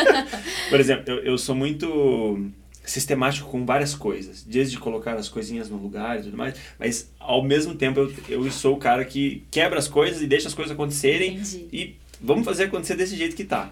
Por 0.70 0.80
exemplo, 0.80 1.12
eu, 1.12 1.18
eu 1.18 1.38
sou 1.38 1.54
muito 1.54 2.50
sistemático 2.86 3.50
com 3.50 3.66
várias 3.66 3.94
coisas, 3.94 4.42
desde 4.42 4.78
colocar 4.78 5.14
as 5.14 5.28
coisinhas 5.28 5.68
no 5.68 5.76
lugar 5.76 6.20
e 6.20 6.22
tudo 6.22 6.36
mais, 6.36 6.54
mas 6.78 7.10
ao 7.18 7.42
mesmo 7.42 7.74
tempo 7.74 8.00
eu, 8.00 8.12
eu 8.28 8.50
sou 8.50 8.76
o 8.76 8.78
cara 8.78 9.04
que 9.04 9.44
quebra 9.50 9.78
as 9.78 9.88
coisas 9.88 10.22
e 10.22 10.26
deixa 10.26 10.48
as 10.48 10.54
coisas 10.54 10.72
acontecerem 10.72 11.34
Entendi. 11.34 11.66
e 11.72 11.96
vamos 12.20 12.44
fazer 12.44 12.64
acontecer 12.64 12.94
desse 12.94 13.16
jeito 13.16 13.36
que 13.36 13.44
tá. 13.44 13.70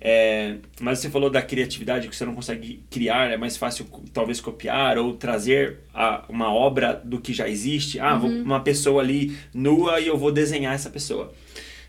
É, 0.00 0.56
mas 0.80 0.98
você 0.98 1.08
falou 1.08 1.30
da 1.30 1.40
criatividade, 1.40 2.08
que 2.08 2.14
você 2.14 2.26
não 2.26 2.34
consegue 2.34 2.82
criar, 2.90 3.30
é 3.30 3.36
mais 3.36 3.56
fácil 3.56 3.86
talvez 4.12 4.40
copiar 4.40 4.98
ou 4.98 5.14
trazer 5.14 5.78
a, 5.94 6.24
uma 6.28 6.52
obra 6.52 7.00
do 7.02 7.20
que 7.20 7.32
já 7.32 7.48
existe. 7.48 7.98
Ah, 7.98 8.14
vou, 8.14 8.28
uma 8.28 8.60
pessoa 8.60 9.00
ali 9.00 9.36
nua 9.52 10.00
e 10.00 10.06
eu 10.06 10.18
vou 10.18 10.30
desenhar 10.30 10.74
essa 10.74 10.90
pessoa. 10.90 11.32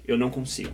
Eu 0.08 0.18
não 0.18 0.30
consigo 0.30 0.72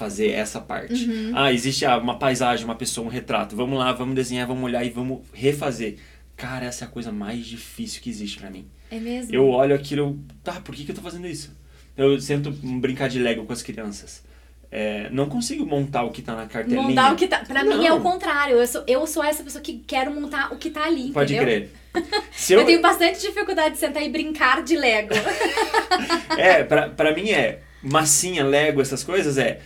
fazer 0.00 0.30
essa 0.30 0.58
parte. 0.58 1.04
Uhum. 1.04 1.32
Ah, 1.34 1.52
existe 1.52 1.84
ah, 1.84 1.98
uma 1.98 2.18
paisagem, 2.18 2.64
uma 2.64 2.74
pessoa, 2.74 3.06
um 3.06 3.10
retrato. 3.10 3.54
Vamos 3.54 3.78
lá, 3.78 3.92
vamos 3.92 4.14
desenhar, 4.14 4.46
vamos 4.46 4.64
olhar 4.64 4.82
e 4.82 4.88
vamos 4.88 5.20
refazer. 5.34 5.98
Cara, 6.38 6.64
essa 6.64 6.86
é 6.86 6.88
a 6.88 6.90
coisa 6.90 7.12
mais 7.12 7.44
difícil 7.44 8.00
que 8.00 8.08
existe 8.08 8.38
para 8.38 8.48
mim. 8.48 8.66
É 8.90 8.98
mesmo? 8.98 9.34
Eu 9.34 9.46
olho 9.46 9.74
aquilo, 9.74 10.02
eu, 10.02 10.18
tá, 10.42 10.54
por 10.54 10.74
que, 10.74 10.84
que 10.84 10.90
eu 10.90 10.94
tô 10.94 11.02
fazendo 11.02 11.26
isso? 11.26 11.54
Eu 11.94 12.18
tento 12.18 12.50
brincar 12.50 13.10
de 13.10 13.18
Lego 13.18 13.44
com 13.44 13.52
as 13.52 13.62
crianças. 13.62 14.24
É, 14.72 15.10
não 15.10 15.28
consigo 15.28 15.66
montar 15.66 16.04
o 16.04 16.10
que 16.10 16.22
tá 16.22 16.34
na 16.34 16.46
cartelinha. 16.46 16.80
Montar 16.80 17.12
o 17.12 17.16
que 17.16 17.26
tá. 17.26 17.40
Pra 17.40 17.62
mim 17.62 17.84
é 17.84 17.92
o 17.92 17.96
Não. 17.96 18.02
contrário. 18.02 18.56
Eu 18.56 18.66
sou, 18.66 18.82
eu 18.86 19.06
sou 19.06 19.22
essa 19.22 19.42
pessoa 19.42 19.60
que 19.60 19.82
quero 19.86 20.14
montar 20.14 20.50
o 20.50 20.56
que 20.56 20.70
tá 20.70 20.84
ali. 20.84 21.10
Pode 21.10 21.34
entendeu? 21.34 21.68
crer. 21.68 21.70
Eu... 22.48 22.60
eu, 22.60 22.66
tenho 22.66 22.80
bastante 22.80 23.20
dificuldade 23.20 23.74
de 23.74 23.80
sentar 23.80 24.02
e 24.02 24.08
brincar 24.08 24.62
de 24.62 24.76
Lego. 24.76 25.12
É, 26.38 26.62
pra, 26.62 26.88
pra 26.88 27.12
mim 27.12 27.30
é 27.30 27.60
massinha, 27.82 28.44
Lego, 28.44 28.80
essas 28.80 29.02
coisas, 29.02 29.36
é 29.36 29.60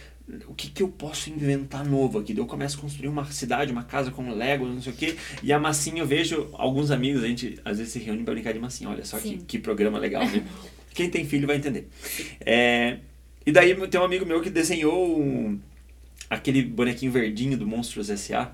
o 0.48 0.54
que, 0.54 0.70
que 0.70 0.82
eu 0.82 0.88
posso 0.88 1.28
inventar 1.30 1.84
novo 1.84 2.18
aqui? 2.18 2.36
Eu 2.36 2.46
começo 2.46 2.78
a 2.78 2.80
construir 2.80 3.08
uma 3.08 3.24
cidade, 3.30 3.70
uma 3.72 3.84
casa 3.84 4.10
com 4.10 4.30
Lego, 4.32 4.66
não 4.66 4.80
sei 4.80 4.92
o 4.92 4.96
quê. 4.96 5.16
E 5.42 5.52
a 5.52 5.58
massinha 5.58 6.00
eu 6.02 6.06
vejo 6.06 6.48
alguns 6.54 6.90
amigos, 6.90 7.22
a 7.22 7.26
gente 7.28 7.58
às 7.64 7.78
vezes 7.78 7.92
se 7.92 7.98
reúne 7.98 8.24
pra 8.24 8.32
brincar 8.32 8.52
de 8.52 8.58
massinha. 8.58 8.88
Olha 8.88 9.04
só 9.04 9.18
que, 9.18 9.38
que 9.38 9.58
programa 9.58 9.98
legal, 9.98 10.24
né? 10.24 10.42
Quem 10.94 11.10
tem 11.10 11.26
filho 11.26 11.46
vai 11.46 11.56
entender. 11.56 11.88
É, 12.40 12.98
e 13.44 13.52
daí 13.52 13.74
tem 13.88 14.00
um 14.00 14.04
amigo 14.04 14.24
meu 14.24 14.40
que 14.40 14.48
desenhou 14.48 15.20
um- 15.20 15.58
aquele 16.30 16.62
bonequinho 16.62 17.12
verdinho 17.12 17.58
do 17.58 17.66
Monstros 17.66 18.08
S.A. 18.08 18.52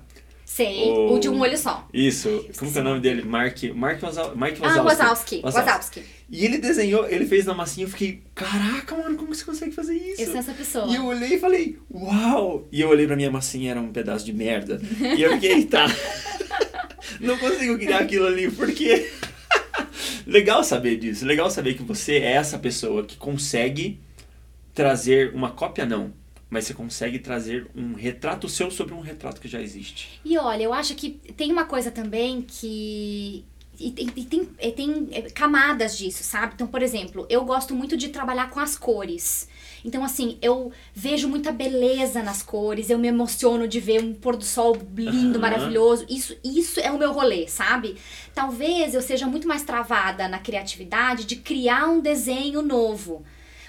Sei, 0.53 0.83
O- 0.91 1.13
o 1.13 1.19
de 1.19 1.29
um 1.29 1.39
olho 1.39 1.57
só. 1.57 1.87
Isso, 1.93 2.45
como 2.59 2.69
que 2.69 2.77
é 2.77 2.81
o 2.81 2.83
nome 2.83 2.99
dele? 2.99 3.21
Mark, 3.21 3.63
Mark, 3.73 4.03
Wazal, 4.03 4.35
Mike 4.35 4.59
Wazowski. 4.59 4.79
Ah, 4.79 4.83
Wazowski. 4.83 5.41
Wazowski. 5.41 5.69
Wazowski. 5.69 6.03
E 6.29 6.43
ele 6.45 6.57
desenhou, 6.57 7.07
ele 7.07 7.25
fez 7.25 7.45
na 7.45 7.53
massinha, 7.53 7.85
eu 7.85 7.89
fiquei, 7.89 8.21
caraca, 8.35 8.93
mano, 8.97 9.15
como 9.15 9.33
você 9.33 9.45
consegue 9.45 9.71
fazer 9.71 9.95
isso? 9.95 10.21
Eu 10.23 10.27
sou 10.27 10.35
essa 10.39 10.51
pessoa. 10.51 10.87
E 10.87 10.95
eu 10.95 11.05
olhei 11.05 11.35
e 11.35 11.39
falei, 11.39 11.79
uau! 11.89 12.67
E 12.69 12.81
eu 12.81 12.89
olhei 12.89 13.07
pra 13.07 13.15
minha 13.15 13.31
massinha, 13.31 13.71
era 13.71 13.79
um 13.79 13.93
pedaço 13.93 14.25
de 14.25 14.33
merda. 14.33 14.81
E 15.17 15.21
eu 15.21 15.31
fiquei, 15.35 15.63
tá. 15.63 15.85
Não 17.21 17.37
consigo 17.37 17.77
criar 17.77 17.99
aquilo 17.99 18.27
ali, 18.27 18.51
porque. 18.51 19.09
legal 20.27 20.65
saber 20.65 20.97
disso. 20.97 21.25
Legal 21.25 21.49
saber 21.49 21.75
que 21.75 21.83
você 21.83 22.15
é 22.17 22.33
essa 22.33 22.59
pessoa 22.59 23.03
que 23.05 23.15
consegue 23.15 23.99
trazer 24.73 25.33
uma 25.33 25.51
cópia, 25.51 25.85
não. 25.85 26.13
Mas 26.51 26.65
você 26.65 26.73
consegue 26.73 27.17
trazer 27.17 27.65
um 27.73 27.93
retrato 27.93 28.49
seu 28.49 28.69
sobre 28.69 28.93
um 28.93 28.99
retrato 28.99 29.39
que 29.39 29.47
já 29.47 29.61
existe. 29.61 30.19
E 30.25 30.37
olha, 30.37 30.63
eu 30.63 30.73
acho 30.73 30.93
que 30.95 31.11
tem 31.37 31.49
uma 31.49 31.63
coisa 31.63 31.89
também 31.89 32.41
que. 32.41 33.45
E 33.79 33.89
tem, 33.89 34.07
e 34.15 34.25
tem, 34.25 34.49
e 34.61 34.71
tem 34.73 35.07
é, 35.11 35.21
camadas 35.21 35.97
disso, 35.97 36.23
sabe? 36.23 36.53
Então, 36.53 36.67
por 36.67 36.83
exemplo, 36.83 37.25
eu 37.29 37.45
gosto 37.45 37.73
muito 37.73 37.95
de 37.95 38.09
trabalhar 38.09 38.49
com 38.49 38.59
as 38.59 38.77
cores. 38.77 39.47
Então, 39.83 40.03
assim, 40.03 40.37
eu 40.41 40.71
vejo 40.93 41.27
muita 41.29 41.53
beleza 41.53 42.21
nas 42.21 42.43
cores, 42.43 42.89
eu 42.89 42.99
me 42.99 43.07
emociono 43.07 43.67
de 43.67 43.79
ver 43.79 44.03
um 44.03 44.13
pôr 44.13 44.35
do 44.35 44.43
sol 44.43 44.77
lindo, 44.95 45.39
Aham. 45.39 45.39
maravilhoso. 45.39 46.05
Isso, 46.09 46.35
isso 46.43 46.81
é 46.81 46.91
o 46.91 46.99
meu 46.99 47.13
rolê, 47.13 47.47
sabe? 47.47 47.95
Talvez 48.35 48.93
eu 48.93 49.01
seja 49.01 49.25
muito 49.25 49.47
mais 49.47 49.63
travada 49.63 50.27
na 50.27 50.37
criatividade 50.37 51.23
de 51.25 51.37
criar 51.37 51.87
um 51.87 52.01
desenho 52.01 52.61
novo. 52.61 53.23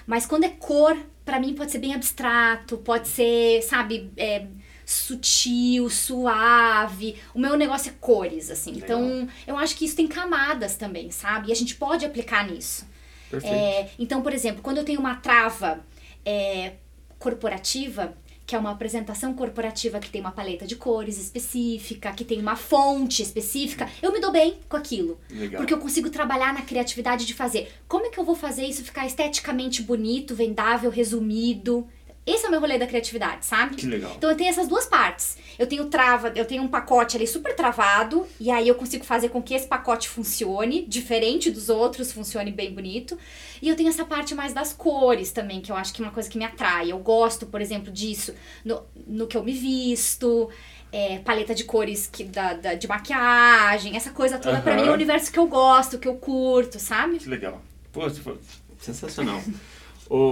Mas 0.05 0.25
quando 0.25 0.43
é 0.43 0.49
cor, 0.49 0.97
pra 1.23 1.39
mim 1.39 1.53
pode 1.53 1.71
ser 1.71 1.79
bem 1.79 1.93
abstrato, 1.93 2.77
pode 2.77 3.07
ser, 3.07 3.61
sabe, 3.63 4.11
é, 4.17 4.47
sutil, 4.85 5.89
suave. 5.89 7.15
O 7.33 7.39
meu 7.39 7.55
negócio 7.55 7.89
é 7.89 7.93
cores, 7.99 8.49
assim. 8.49 8.73
Legal. 8.73 8.99
Então, 8.99 9.29
eu 9.47 9.57
acho 9.57 9.75
que 9.75 9.85
isso 9.85 9.95
tem 9.95 10.07
camadas 10.07 10.75
também, 10.75 11.11
sabe? 11.11 11.49
E 11.49 11.51
a 11.51 11.55
gente 11.55 11.75
pode 11.75 12.05
aplicar 12.05 12.49
nisso. 12.49 12.85
Perfeito. 13.29 13.55
É, 13.55 13.89
então, 13.97 14.21
por 14.21 14.33
exemplo, 14.33 14.61
quando 14.61 14.77
eu 14.77 14.83
tenho 14.83 14.99
uma 14.99 15.15
trava 15.15 15.83
é, 16.25 16.73
corporativa, 17.17 18.13
que 18.53 18.55
é 18.55 18.59
uma 18.59 18.69
apresentação 18.69 19.33
corporativa 19.33 19.99
que 19.99 20.11
tem 20.11 20.21
uma 20.21 20.31
paleta 20.31 20.67
de 20.67 20.75
cores 20.75 21.17
específica, 21.17 22.11
que 22.11 22.23
tem 22.23 22.39
uma 22.39 22.55
fonte 22.55 23.23
específica, 23.23 23.89
eu 23.99 24.13
me 24.13 24.19
dou 24.19 24.31
bem 24.31 24.59
com 24.69 24.77
aquilo. 24.77 25.17
Legal. 25.27 25.57
Porque 25.57 25.73
eu 25.73 25.79
consigo 25.79 26.07
trabalhar 26.11 26.53
na 26.53 26.61
criatividade 26.61 27.25
de 27.25 27.33
fazer. 27.33 27.73
Como 27.87 28.05
é 28.05 28.09
que 28.09 28.19
eu 28.19 28.23
vou 28.23 28.35
fazer 28.35 28.63
isso 28.67 28.83
ficar 28.83 29.07
esteticamente 29.07 29.81
bonito, 29.81 30.35
vendável, 30.35 30.91
resumido? 30.91 31.87
Esse 32.25 32.45
é 32.45 32.47
o 32.47 32.51
meu 32.51 32.59
rolê 32.61 32.77
da 32.77 32.87
criatividade, 32.87 33.45
sabe? 33.45 33.75
Que 33.75 33.85
legal. 33.85 34.13
Então 34.17 34.29
eu 34.29 34.37
tenho 34.37 34.49
essas 34.49 34.67
duas 34.67 34.85
partes. 34.85 35.37
Eu 35.59 35.67
tenho 35.67 35.85
trava, 35.85 36.31
eu 36.35 36.45
tenho 36.45 36.63
um 36.63 36.67
pacote 36.69 37.17
ali 37.17 37.27
super 37.27 37.53
travado, 37.55 38.25
e 38.39 38.49
aí 38.49 38.67
eu 38.67 38.75
consigo 38.75 39.03
fazer 39.03 39.27
com 39.29 39.41
que 39.41 39.53
esse 39.53 39.67
pacote 39.67 40.07
funcione, 40.07 40.85
diferente 40.85 41.51
dos 41.51 41.67
outros, 41.69 42.11
funcione 42.13 42.51
bem 42.51 42.73
bonito. 42.73 43.17
E 43.61 43.67
eu 43.67 43.75
tenho 43.75 43.89
essa 43.89 44.05
parte 44.05 44.33
mais 44.33 44.53
das 44.53 44.71
cores 44.73 45.31
também, 45.31 45.59
que 45.61 45.71
eu 45.71 45.75
acho 45.75 45.93
que 45.93 46.01
é 46.01 46.05
uma 46.05 46.11
coisa 46.13 46.29
que 46.29 46.37
me 46.37 46.45
atrai. 46.45 46.91
Eu 46.91 46.99
gosto, 46.99 47.45
por 47.45 47.59
exemplo, 47.61 47.91
disso 47.91 48.33
no, 48.63 48.81
no 49.05 49.27
que 49.27 49.35
eu 49.35 49.43
me 49.43 49.53
visto. 49.53 50.49
é, 50.93 51.17
paleta 51.19 51.53
de 51.55 51.63
cores 51.63 52.07
que, 52.07 52.23
da, 52.23 52.53
da- 52.53 52.75
de 52.75 52.87
maquiagem, 52.87 53.95
essa 53.97 54.11
coisa 54.11 54.37
toda, 54.37 54.61
pra 54.61 54.73
Aham. 54.73 54.81
mim 54.81 54.87
é 54.87 54.91
o 54.91 54.93
universo 54.93 55.31
que 55.31 55.39
eu 55.39 55.47
gosto, 55.47 55.97
que 55.97 56.07
eu 56.07 56.15
curto, 56.15 56.79
sabe? 56.79 57.17
Que 57.17 57.27
legal. 57.27 57.59
Pô, 57.91 58.01
você 58.01 58.21
foi- 58.21 58.37
sensacional. 58.79 59.41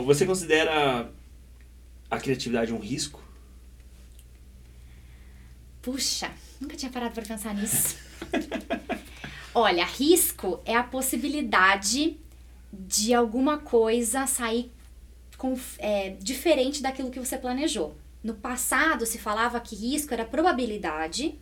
Você 0.05 0.25
considera 0.27 1.09
a 2.11 2.19
criatividade 2.19 2.73
um 2.73 2.79
risco? 2.79 3.23
Puxa, 5.81 6.29
nunca 6.59 6.75
tinha 6.75 6.91
parado 6.91 7.13
pra 7.13 7.23
pensar 7.23 7.55
nisso. 7.55 7.95
Olha, 9.55 9.85
risco 9.85 10.61
é 10.65 10.75
a 10.75 10.83
possibilidade 10.83 12.17
de 12.71 13.13
alguma 13.13 13.57
coisa 13.57 14.27
sair 14.27 14.71
com, 15.37 15.57
é, 15.79 16.11
diferente 16.19 16.81
daquilo 16.81 17.09
que 17.09 17.19
você 17.19 17.37
planejou. 17.37 17.95
No 18.23 18.35
passado 18.35 19.05
se 19.05 19.17
falava 19.17 19.59
que 19.59 19.75
risco 19.75 20.13
era 20.13 20.23
a 20.23 20.27
probabilidade 20.27 21.39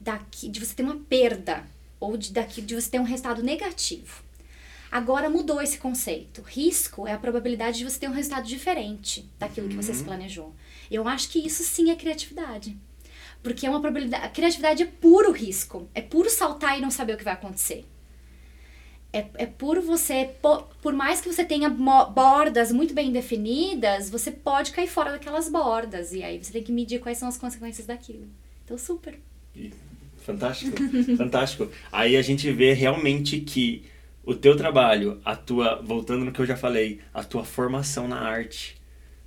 daqui, 0.00 0.48
de 0.48 0.60
você 0.60 0.74
ter 0.74 0.82
uma 0.82 0.96
perda 0.96 1.64
ou 1.98 2.16
de, 2.16 2.32
daqui, 2.32 2.60
de 2.60 2.74
você 2.74 2.90
ter 2.90 3.00
um 3.00 3.04
resultado 3.04 3.42
negativo. 3.42 4.22
Agora 4.94 5.28
mudou 5.28 5.60
esse 5.60 5.78
conceito. 5.78 6.40
Risco 6.40 7.04
é 7.04 7.12
a 7.12 7.18
probabilidade 7.18 7.78
de 7.78 7.84
você 7.84 7.98
ter 7.98 8.08
um 8.08 8.12
resultado 8.12 8.46
diferente 8.46 9.28
daquilo 9.40 9.68
que 9.68 9.74
você 9.74 9.92
se 9.92 10.04
planejou. 10.04 10.54
Eu 10.88 11.08
acho 11.08 11.30
que 11.30 11.44
isso 11.44 11.64
sim 11.64 11.90
é 11.90 11.96
criatividade. 11.96 12.76
Porque 13.42 13.66
é 13.66 13.70
uma 13.70 13.80
probabilidade. 13.80 14.24
A 14.24 14.28
criatividade 14.28 14.84
é 14.84 14.86
puro 14.86 15.32
risco. 15.32 15.88
É 15.96 16.00
puro 16.00 16.30
saltar 16.30 16.78
e 16.78 16.80
não 16.80 16.92
saber 16.92 17.14
o 17.14 17.16
que 17.16 17.24
vai 17.24 17.32
acontecer. 17.32 17.84
É, 19.12 19.26
é 19.34 19.46
por 19.46 19.80
você, 19.80 20.30
por, 20.40 20.68
por 20.80 20.92
mais 20.92 21.20
que 21.20 21.28
você 21.28 21.44
tenha 21.44 21.68
bordas 21.68 22.70
muito 22.70 22.94
bem 22.94 23.10
definidas, 23.10 24.08
você 24.08 24.30
pode 24.30 24.70
cair 24.70 24.86
fora 24.86 25.10
daquelas 25.10 25.48
bordas. 25.48 26.12
E 26.12 26.22
aí 26.22 26.38
você 26.40 26.52
tem 26.52 26.62
que 26.62 26.70
medir 26.70 27.00
quais 27.00 27.18
são 27.18 27.26
as 27.26 27.36
consequências 27.36 27.84
daquilo. 27.84 28.28
Então, 28.64 28.78
super. 28.78 29.18
Fantástico, 30.18 30.76
fantástico. 31.18 31.68
Aí 31.90 32.16
a 32.16 32.22
gente 32.22 32.48
vê 32.52 32.72
realmente 32.72 33.40
que 33.40 33.92
o 34.26 34.34
teu 34.34 34.56
trabalho, 34.56 35.20
a 35.24 35.36
tua, 35.36 35.80
voltando 35.82 36.24
no 36.24 36.32
que 36.32 36.40
eu 36.40 36.46
já 36.46 36.56
falei, 36.56 37.00
a 37.12 37.22
tua 37.22 37.44
formação 37.44 38.08
na 38.08 38.20
arte 38.20 38.76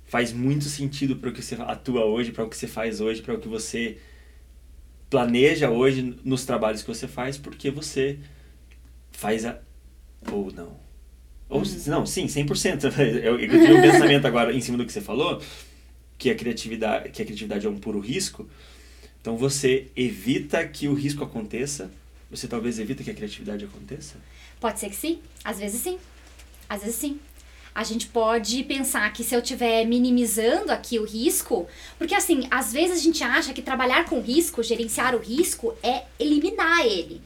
faz 0.04 0.32
muito 0.32 0.64
sentido 0.64 1.16
para 1.16 1.30
o 1.30 1.32
que 1.32 1.42
você 1.42 1.54
atua 1.54 2.04
hoje, 2.04 2.32
para 2.32 2.44
o 2.44 2.48
que 2.48 2.56
você 2.56 2.66
faz 2.66 3.00
hoje, 3.00 3.22
para 3.22 3.34
o 3.34 3.38
que 3.38 3.48
você 3.48 3.98
planeja 5.10 5.70
hoje 5.70 6.16
nos 6.24 6.44
trabalhos 6.44 6.82
que 6.82 6.88
você 6.88 7.06
faz, 7.06 7.38
porque 7.38 7.70
você 7.70 8.18
faz 9.12 9.44
a 9.44 9.58
ou 10.30 10.52
não. 10.52 10.76
Ou 11.48 11.62
não, 11.86 12.04
sim, 12.04 12.26
100%. 12.26 12.92
Eu, 13.22 13.38
eu 13.38 13.48
tive 13.48 13.72
um 13.72 13.80
pensamento 13.80 14.26
agora 14.26 14.52
em 14.52 14.60
cima 14.60 14.76
do 14.76 14.84
que 14.84 14.92
você 14.92 15.00
falou, 15.00 15.40
que 16.18 16.30
a 16.30 16.34
criatividade, 16.34 17.10
que 17.10 17.22
a 17.22 17.24
criatividade 17.24 17.66
é 17.66 17.70
um 17.70 17.78
puro 17.78 18.00
risco. 18.00 18.48
Então 19.20 19.36
você 19.36 19.86
evita 19.96 20.66
que 20.66 20.88
o 20.88 20.94
risco 20.94 21.24
aconteça, 21.24 21.90
você 22.30 22.46
talvez 22.46 22.78
evita 22.78 23.02
que 23.02 23.10
a 23.10 23.14
criatividade 23.14 23.64
aconteça. 23.64 24.16
Pode 24.60 24.78
ser 24.80 24.90
que 24.90 24.96
sim, 24.96 25.20
às 25.44 25.58
vezes 25.58 25.80
sim. 25.80 25.98
Às 26.68 26.82
vezes 26.82 26.96
sim. 26.96 27.18
A 27.74 27.84
gente 27.84 28.08
pode 28.08 28.64
pensar 28.64 29.12
que 29.12 29.22
se 29.22 29.34
eu 29.34 29.40
estiver 29.40 29.84
minimizando 29.84 30.72
aqui 30.72 30.98
o 30.98 31.04
risco, 31.04 31.68
porque 31.96 32.14
assim, 32.14 32.48
às 32.50 32.72
vezes 32.72 32.98
a 32.98 33.00
gente 33.00 33.22
acha 33.22 33.52
que 33.52 33.62
trabalhar 33.62 34.04
com 34.04 34.20
risco, 34.20 34.62
gerenciar 34.62 35.14
o 35.14 35.18
risco, 35.18 35.76
é 35.82 36.04
eliminar 36.18 36.84
ele. 36.84 37.22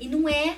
E 0.00 0.08
não 0.08 0.28
é. 0.28 0.56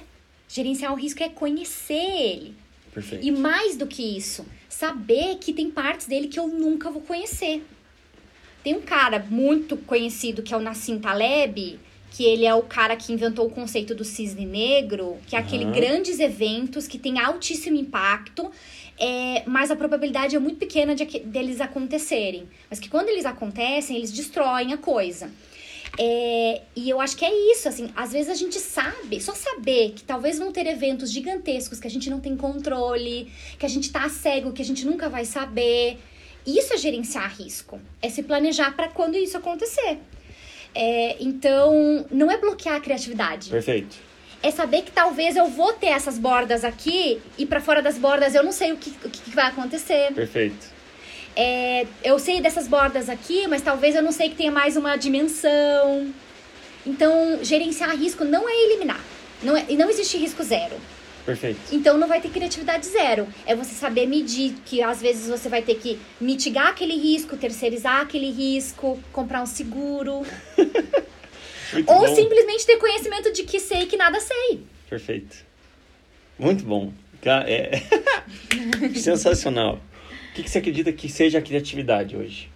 Gerenciar 0.48 0.92
o 0.92 0.96
risco 0.96 1.22
é 1.22 1.28
conhecer 1.28 1.94
ele. 1.94 2.56
Perfeito. 2.94 3.24
E 3.24 3.30
mais 3.30 3.76
do 3.76 3.86
que 3.86 4.16
isso, 4.16 4.46
saber 4.68 5.36
que 5.38 5.52
tem 5.52 5.70
partes 5.70 6.06
dele 6.06 6.28
que 6.28 6.38
eu 6.38 6.46
nunca 6.46 6.90
vou 6.90 7.02
conhecer. 7.02 7.64
Tem 8.62 8.76
um 8.76 8.82
cara 8.82 9.18
muito 9.28 9.76
conhecido 9.76 10.42
que 10.42 10.52
é 10.52 10.56
o 10.56 10.60
Nassim 10.60 10.98
Taleb, 10.98 11.80
que 12.10 12.24
ele 12.24 12.44
é 12.44 12.54
o 12.54 12.62
cara 12.62 12.96
que 12.96 13.12
inventou 13.12 13.46
o 13.46 13.50
conceito 13.50 13.94
do 13.94 14.04
cisne 14.04 14.44
negro, 14.44 15.16
que 15.26 15.36
é 15.36 15.38
aquele 15.38 15.64
grandes 15.66 16.18
eventos 16.18 16.88
que 16.88 16.98
tem 16.98 17.18
altíssimo 17.18 17.76
impacto, 17.76 18.50
é, 18.98 19.42
mas 19.46 19.70
a 19.70 19.76
probabilidade 19.76 20.36
é 20.36 20.38
muito 20.38 20.58
pequena 20.58 20.94
de 20.94 21.04
deles 21.20 21.60
acontecerem. 21.60 22.48
Mas 22.68 22.80
que 22.80 22.88
quando 22.88 23.08
eles 23.08 23.24
acontecem, 23.24 23.96
eles 23.96 24.12
destroem 24.12 24.72
a 24.72 24.76
coisa. 24.76 25.30
É, 25.98 26.62
e 26.76 26.88
eu 26.88 27.00
acho 27.00 27.16
que 27.16 27.24
é 27.24 27.52
isso, 27.52 27.68
assim, 27.68 27.90
às 27.96 28.12
vezes 28.12 28.28
a 28.28 28.34
gente 28.34 28.58
sabe, 28.58 29.20
só 29.20 29.34
saber 29.34 29.92
que 29.92 30.02
talvez 30.02 30.38
vão 30.38 30.52
ter 30.52 30.66
eventos 30.66 31.10
gigantescos 31.10 31.80
que 31.80 31.86
a 31.86 31.90
gente 31.90 32.08
não 32.08 32.20
tem 32.20 32.36
controle, 32.36 33.30
que 33.58 33.66
a 33.66 33.68
gente 33.68 33.90
tá 33.90 34.08
cego, 34.08 34.52
que 34.52 34.62
a 34.62 34.64
gente 34.64 34.84
nunca 34.84 35.08
vai 35.08 35.24
saber. 35.24 35.98
Isso 36.46 36.72
é 36.72 36.76
gerenciar 36.76 37.34
risco, 37.36 37.80
é 38.00 38.08
se 38.08 38.22
planejar 38.22 38.74
para 38.74 38.88
quando 38.88 39.16
isso 39.16 39.36
acontecer. 39.36 39.98
É, 40.74 41.16
então, 41.20 42.06
não 42.10 42.30
é 42.30 42.36
bloquear 42.38 42.76
a 42.76 42.80
criatividade, 42.80 43.50
Perfeito. 43.50 43.96
é 44.42 44.50
saber 44.50 44.82
que 44.82 44.92
talvez 44.92 45.36
eu 45.36 45.46
vou 45.46 45.72
ter 45.72 45.88
essas 45.88 46.16
bordas 46.16 46.64
aqui 46.64 47.20
e 47.36 47.44
para 47.44 47.60
fora 47.60 47.82
das 47.82 47.98
bordas 47.98 48.34
eu 48.34 48.42
não 48.42 48.52
sei 48.52 48.72
o 48.72 48.76
que, 48.76 48.90
o 49.04 49.10
que 49.10 49.30
vai 49.30 49.46
acontecer. 49.46 50.12
Perfeito. 50.12 50.66
É, 51.34 51.86
eu 52.04 52.18
sei 52.18 52.40
dessas 52.40 52.68
bordas 52.68 53.08
aqui, 53.08 53.46
mas 53.46 53.62
talvez 53.62 53.94
eu 53.94 54.02
não 54.02 54.12
sei 54.12 54.28
que 54.28 54.36
tenha 54.36 54.50
mais 54.50 54.76
uma 54.76 54.96
dimensão. 54.96 56.12
Então, 56.86 57.38
gerenciar 57.42 57.96
risco 57.96 58.24
não 58.24 58.48
é 58.48 58.52
eliminar. 58.64 59.00
Não 59.42 59.56
é, 59.56 59.64
e 59.68 59.76
não 59.76 59.88
existe 59.88 60.18
risco 60.18 60.42
zero. 60.42 60.76
Perfeito. 61.30 61.60
Então, 61.70 61.96
não 61.96 62.08
vai 62.08 62.20
ter 62.20 62.28
criatividade 62.28 62.86
zero. 62.86 63.28
É 63.46 63.54
você 63.54 63.72
saber 63.72 64.04
medir, 64.04 64.54
que 64.66 64.82
às 64.82 65.00
vezes 65.00 65.28
você 65.28 65.48
vai 65.48 65.62
ter 65.62 65.76
que 65.76 65.96
mitigar 66.20 66.66
aquele 66.66 66.96
risco, 66.96 67.36
terceirizar 67.36 68.00
aquele 68.00 68.32
risco, 68.32 68.98
comprar 69.12 69.40
um 69.40 69.46
seguro. 69.46 70.26
Ou 71.86 72.00
bom. 72.00 72.14
simplesmente 72.16 72.66
ter 72.66 72.78
conhecimento 72.78 73.32
de 73.32 73.44
que 73.44 73.60
sei 73.60 73.86
que 73.86 73.96
nada 73.96 74.18
sei. 74.18 74.64
Perfeito. 74.88 75.46
Muito 76.36 76.64
bom. 76.64 76.92
É... 77.46 77.80
Sensacional. 78.98 79.80
O 80.30 80.34
que 80.34 80.42
que 80.42 80.50
você 80.50 80.58
acredita 80.58 80.92
que 80.92 81.08
seja 81.08 81.38
a 81.38 81.42
criatividade 81.42 82.16
hoje? 82.16 82.50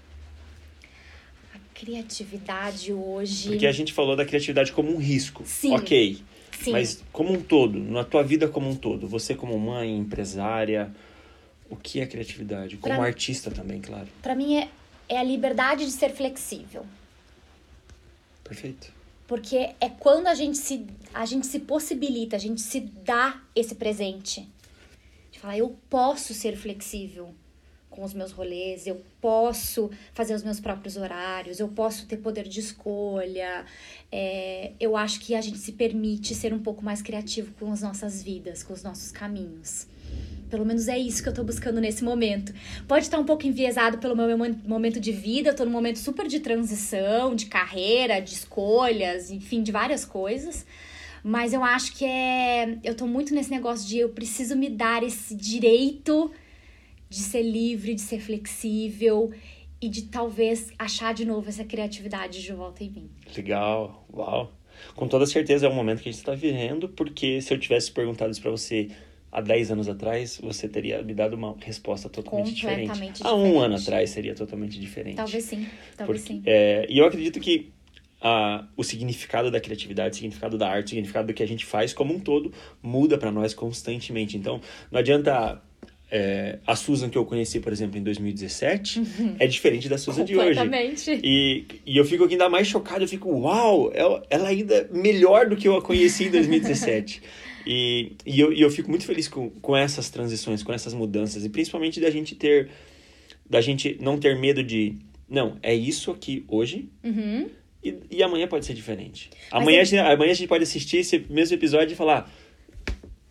Criatividade 1.74 2.92
hoje. 2.92 3.50
Porque 3.50 3.68
a 3.68 3.72
gente 3.72 3.92
falou 3.92 4.16
da 4.16 4.24
criatividade 4.24 4.72
como 4.72 4.92
um 4.92 4.98
risco. 4.98 5.44
Sim. 5.46 5.74
Ok. 5.74 6.24
Sim. 6.64 6.72
Mas 6.72 7.03
como 7.12 7.33
um 7.33 7.42
todo, 7.42 7.79
na 7.79 8.05
tua 8.05 8.22
vida 8.22 8.48
como 8.48 8.70
um 8.70 8.74
todo, 8.74 9.07
você 9.07 9.35
como 9.35 9.59
mãe, 9.59 9.96
empresária, 9.96 10.94
o 11.68 11.77
que 11.77 12.00
é 12.00 12.07
criatividade? 12.07 12.77
Como 12.79 12.94
Pra- 12.94 13.05
artista 13.05 13.50
também, 13.50 13.81
claro. 13.81 14.09
Pra 14.22 14.35
mim 14.35 14.57
é, 14.57 14.68
é 15.09 15.18
a 15.18 15.22
liberdade 15.22 15.85
de 15.85 15.90
ser 15.92 16.11
flexível. 16.11 16.87
Perfeito. 18.42 18.92
Porque 19.27 19.70
é 19.81 19.88
quando 19.88 20.27
a 20.27 20.35
gente 20.35 20.59
se, 20.59 20.87
a 21.12 21.24
gente 21.24 21.46
se 21.46 21.61
possibilita, 21.61 22.37
a 22.37 22.38
gente 22.38 22.61
se 22.61 22.81
dá 22.81 23.40
esse 23.55 23.74
presente. 23.74 24.48
De 25.31 25.38
falar, 25.38 25.59
eu 25.59 25.77
posso 25.88 26.35
ser 26.35 26.57
flexível 26.57 27.35
com 27.94 28.02
os 28.02 28.12
meus 28.12 28.33
rolês, 28.33 28.87
eu 28.87 29.00
posso 29.20 29.88
fazer 30.12 30.35
os 30.35 30.42
meus 30.42 30.59
próprios 30.59 30.96
horários, 30.96 31.61
eu 31.61 31.68
posso 31.68 32.07
ter 32.07 32.16
poder 32.16 32.48
de 32.48 32.59
escolha. 32.59 33.64
É, 34.11 34.72
eu 34.80 34.96
acho 34.96 35.20
que 35.20 35.35
a 35.35 35.40
gente 35.40 35.59
se 35.59 35.72
permite 35.72 36.35
ser 36.35 36.52
um 36.52 36.59
pouco 36.59 36.85
mais 36.85 37.00
criativo 37.00 37.52
com 37.59 37.72
as 37.72 37.83
nossas 37.83 38.22
vidas, 38.22 38.64
com 38.64 38.72
os 38.72 38.83
nossos 38.83 39.12
caminhos. 39.12 39.87
Pelo 40.50 40.64
menos 40.64 40.88
é 40.88 40.98
isso 40.98 41.22
que 41.22 41.28
eu 41.28 41.33
tô 41.33 41.44
buscando 41.44 41.80
nesse 41.80 42.02
momento. 42.02 42.52
Pode 42.88 43.04
estar 43.04 43.18
um 43.18 43.24
pouco 43.24 43.46
enviesado 43.46 43.98
pelo 43.98 44.16
meu 44.16 44.37
mo- 44.37 44.61
momento 44.66 44.98
de 44.98 45.12
vida, 45.12 45.50
eu 45.50 45.57
tô 45.57 45.64
num 45.64 45.70
momento 45.70 45.98
super 45.98 46.26
de 46.26 46.40
transição, 46.40 47.35
de 47.35 47.46
carreira, 47.46 48.20
de 48.20 48.35
escolhas, 48.35 49.30
enfim, 49.30 49.62
de 49.62 49.70
várias 49.70 50.04
coisas. 50.04 50.66
Mas 51.22 51.52
eu 51.52 51.64
acho 51.64 51.94
que 51.96 52.04
é. 52.04 52.78
Eu 52.85 52.94
tô 52.94 53.07
muito 53.07 53.35
nesse 53.35 53.50
negócio 53.50 53.88
de 53.88 53.98
eu 53.98 54.11
preciso 54.11 54.54
me 54.54 54.68
dar 54.68 55.02
esse 55.02 55.35
direito 55.35 56.30
de 57.14 57.20
ser 57.20 57.42
livre, 57.42 57.94
de 57.94 58.00
ser 58.00 58.18
flexível 58.20 59.31
e 59.81 59.88
de 59.88 60.03
talvez 60.03 60.72
achar 60.79 61.14
de 61.14 61.24
novo 61.24 61.48
essa 61.48 61.64
criatividade 61.64 62.42
de 62.42 62.53
volta 62.53 62.83
em 62.83 62.90
mim. 62.90 63.11
Legal. 63.37 64.07
Uau. 64.12 64.53
Com 64.96 65.07
toda 65.07 65.24
certeza 65.24 65.66
é 65.66 65.68
um 65.70 65.74
momento 65.74 66.03
que 66.03 66.09
a 66.09 66.12
gente 66.12 66.20
está 66.20 66.35
vivendo, 66.35 66.88
porque 66.88 67.40
se 67.40 67.55
eu 67.55 67.59
tivesse 67.59 67.92
perguntado 67.92 68.33
isso 68.33 68.42
para 68.42 68.50
você 68.50 68.88
há 69.31 69.40
10 69.40 69.70
anos 69.70 69.88
atrás, 69.88 70.40
você 70.42 70.68
teria 70.68 71.03
me 71.03 71.14
dado 71.14 71.35
uma 71.35 71.57
resposta 71.61 72.09
totalmente 72.09 72.53
diferente. 72.53 72.88
Completamente 72.88 73.22
Há 73.24 73.33
um 73.35 73.44
diferente. 73.44 73.64
ano 73.64 73.74
atrás 73.77 74.11
seria 74.11 74.35
totalmente 74.35 74.81
diferente. 74.81 75.16
Talvez 75.16 75.44
sim, 75.44 75.66
talvez 75.96 76.20
Porque- 76.22 76.35
sim. 76.35 76.42
é, 76.46 76.87
e 76.88 76.98
eu 76.98 77.07
acredito 77.07 77.38
que 77.38 77.72
o 78.77 78.83
significado 78.83 79.50
da 79.50 79.61
criatividade, 79.61 80.14
o 80.14 80.16
significado 80.16 80.57
da 80.57 80.66
arte, 80.68 80.87
o 80.87 80.90
significado 80.90 81.27
do 81.27 81.35
que 81.35 81.42
a 81.42 81.46
gente 81.46 81.64
faz 81.66 81.92
como 81.92 82.14
um 82.14 82.18
todo 82.18 82.50
muda 82.83 83.18
para 83.18 83.31
nós 83.31 83.53
constantemente. 83.53 84.37
Então, 84.38 84.61
não 84.90 84.98
adianta. 84.98 85.61
É, 86.10 86.58
a 86.66 86.76
Susan 86.76 87.08
que 87.08 87.18
eu 87.18 87.24
conheci, 87.24 87.58
por 87.60 87.72
exemplo, 87.72 87.98
em 87.98 88.02
2017 88.02 89.02
é 89.40 89.46
diferente 89.46 89.88
da 89.88 89.98
Susan 89.98 90.24
de 90.24 90.34
hoje. 90.36 90.58
E, 91.24 91.64
e 91.86 91.96
eu 91.96 92.04
fico 92.04 92.24
ainda 92.24 92.48
mais 92.48 92.66
chocado, 92.68 93.02
eu 93.04 93.08
fico, 93.08 93.28
uau, 93.30 93.90
ela, 93.94 94.22
ela 94.30 94.48
ainda 94.48 94.74
é 94.74 94.88
melhor 94.92 95.48
do 95.48 95.56
que 95.56 95.66
eu 95.66 95.76
a 95.76 95.82
conheci 95.82 96.24
em 96.26 96.30
2017. 96.30 97.22
e 97.66 98.12
e 98.26 98.38
eu, 98.40 98.52
e 98.52 98.60
eu 98.60 98.70
fico 98.70 98.88
muito 98.90 99.04
feliz 99.06 99.26
com, 99.28 99.48
com 99.50 99.76
essas 99.76 100.10
transições, 100.10 100.62
com 100.62 100.72
essas 100.72 100.92
mudanças, 100.94 101.44
e 101.44 101.48
principalmente 101.48 101.98
da 102.00 102.10
gente 102.10 102.34
ter, 102.34 102.68
da 103.48 103.60
gente 103.60 103.96
não 104.00 104.18
ter 104.18 104.38
medo 104.38 104.62
de, 104.62 104.94
não, 105.28 105.56
é 105.62 105.74
isso 105.74 106.10
aqui 106.10 106.44
hoje, 106.46 106.88
Uhum. 107.02 107.48
e, 107.82 107.94
e 108.10 108.22
amanhã 108.22 108.46
pode 108.46 108.66
ser 108.66 108.74
diferente. 108.74 109.30
Amanhã, 109.50 109.78
eu- 109.78 109.82
a 109.82 109.84
gente, 109.84 109.98
amanhã 109.98 110.30
a 110.30 110.34
gente 110.34 110.48
pode 110.48 110.62
assistir 110.64 110.98
esse 110.98 111.24
mesmo 111.30 111.56
episódio 111.56 111.92
e 111.94 111.96
falar, 111.96 112.30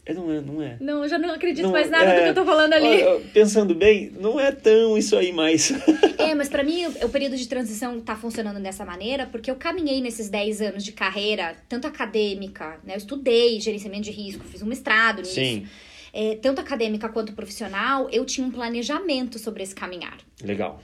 é, 0.05 0.13
não 0.13 0.31
é, 0.31 0.41
não 0.41 0.61
é. 0.61 0.77
Não, 0.81 1.03
eu 1.03 1.09
já 1.09 1.17
não 1.17 1.33
acredito 1.33 1.63
Não, 1.63 1.71
mais 1.71 1.89
nada 1.89 2.05
do 2.05 2.11
é, 2.11 2.23
que 2.23 2.29
eu 2.29 2.35
tô 2.35 2.45
falando 2.45 2.73
ali. 2.73 2.99
Pensando 3.33 3.73
bem, 3.73 4.11
não 4.19 4.39
é 4.39 4.51
tão 4.51 4.97
isso 4.97 5.15
aí 5.15 5.31
mais. 5.31 5.71
É, 6.17 6.35
mas 6.35 6.49
pra 6.49 6.63
mim 6.63 6.85
o, 6.85 7.05
o 7.05 7.09
período 7.09 7.37
de 7.37 7.47
transição 7.47 7.99
tá 8.01 8.15
funcionando 8.15 8.59
dessa 8.61 8.83
maneira 8.85 9.25
porque 9.27 9.49
eu 9.49 9.55
caminhei 9.55 10.01
nesses 10.01 10.29
10 10.29 10.61
anos 10.61 10.83
de 10.83 10.91
carreira, 10.91 11.55
tanto 11.69 11.87
acadêmica, 11.87 12.79
né? 12.83 12.93
Eu 12.93 12.97
estudei 12.97 13.59
gerenciamento 13.61 14.03
de 14.03 14.11
risco, 14.11 14.43
fiz 14.45 14.61
um 14.61 14.65
mestrado 14.65 15.19
nisso. 15.19 15.35
Sim, 15.35 15.67
É, 16.11 16.35
tanto 16.35 16.59
acadêmica 16.61 17.07
quanto 17.09 17.33
profissional, 17.33 18.09
eu 18.09 18.25
tinha 18.25 18.45
um 18.45 18.51
planejamento 18.51 19.39
sobre 19.39 19.63
esse 19.63 19.73
caminhar. 19.75 20.17
legal. 20.43 20.81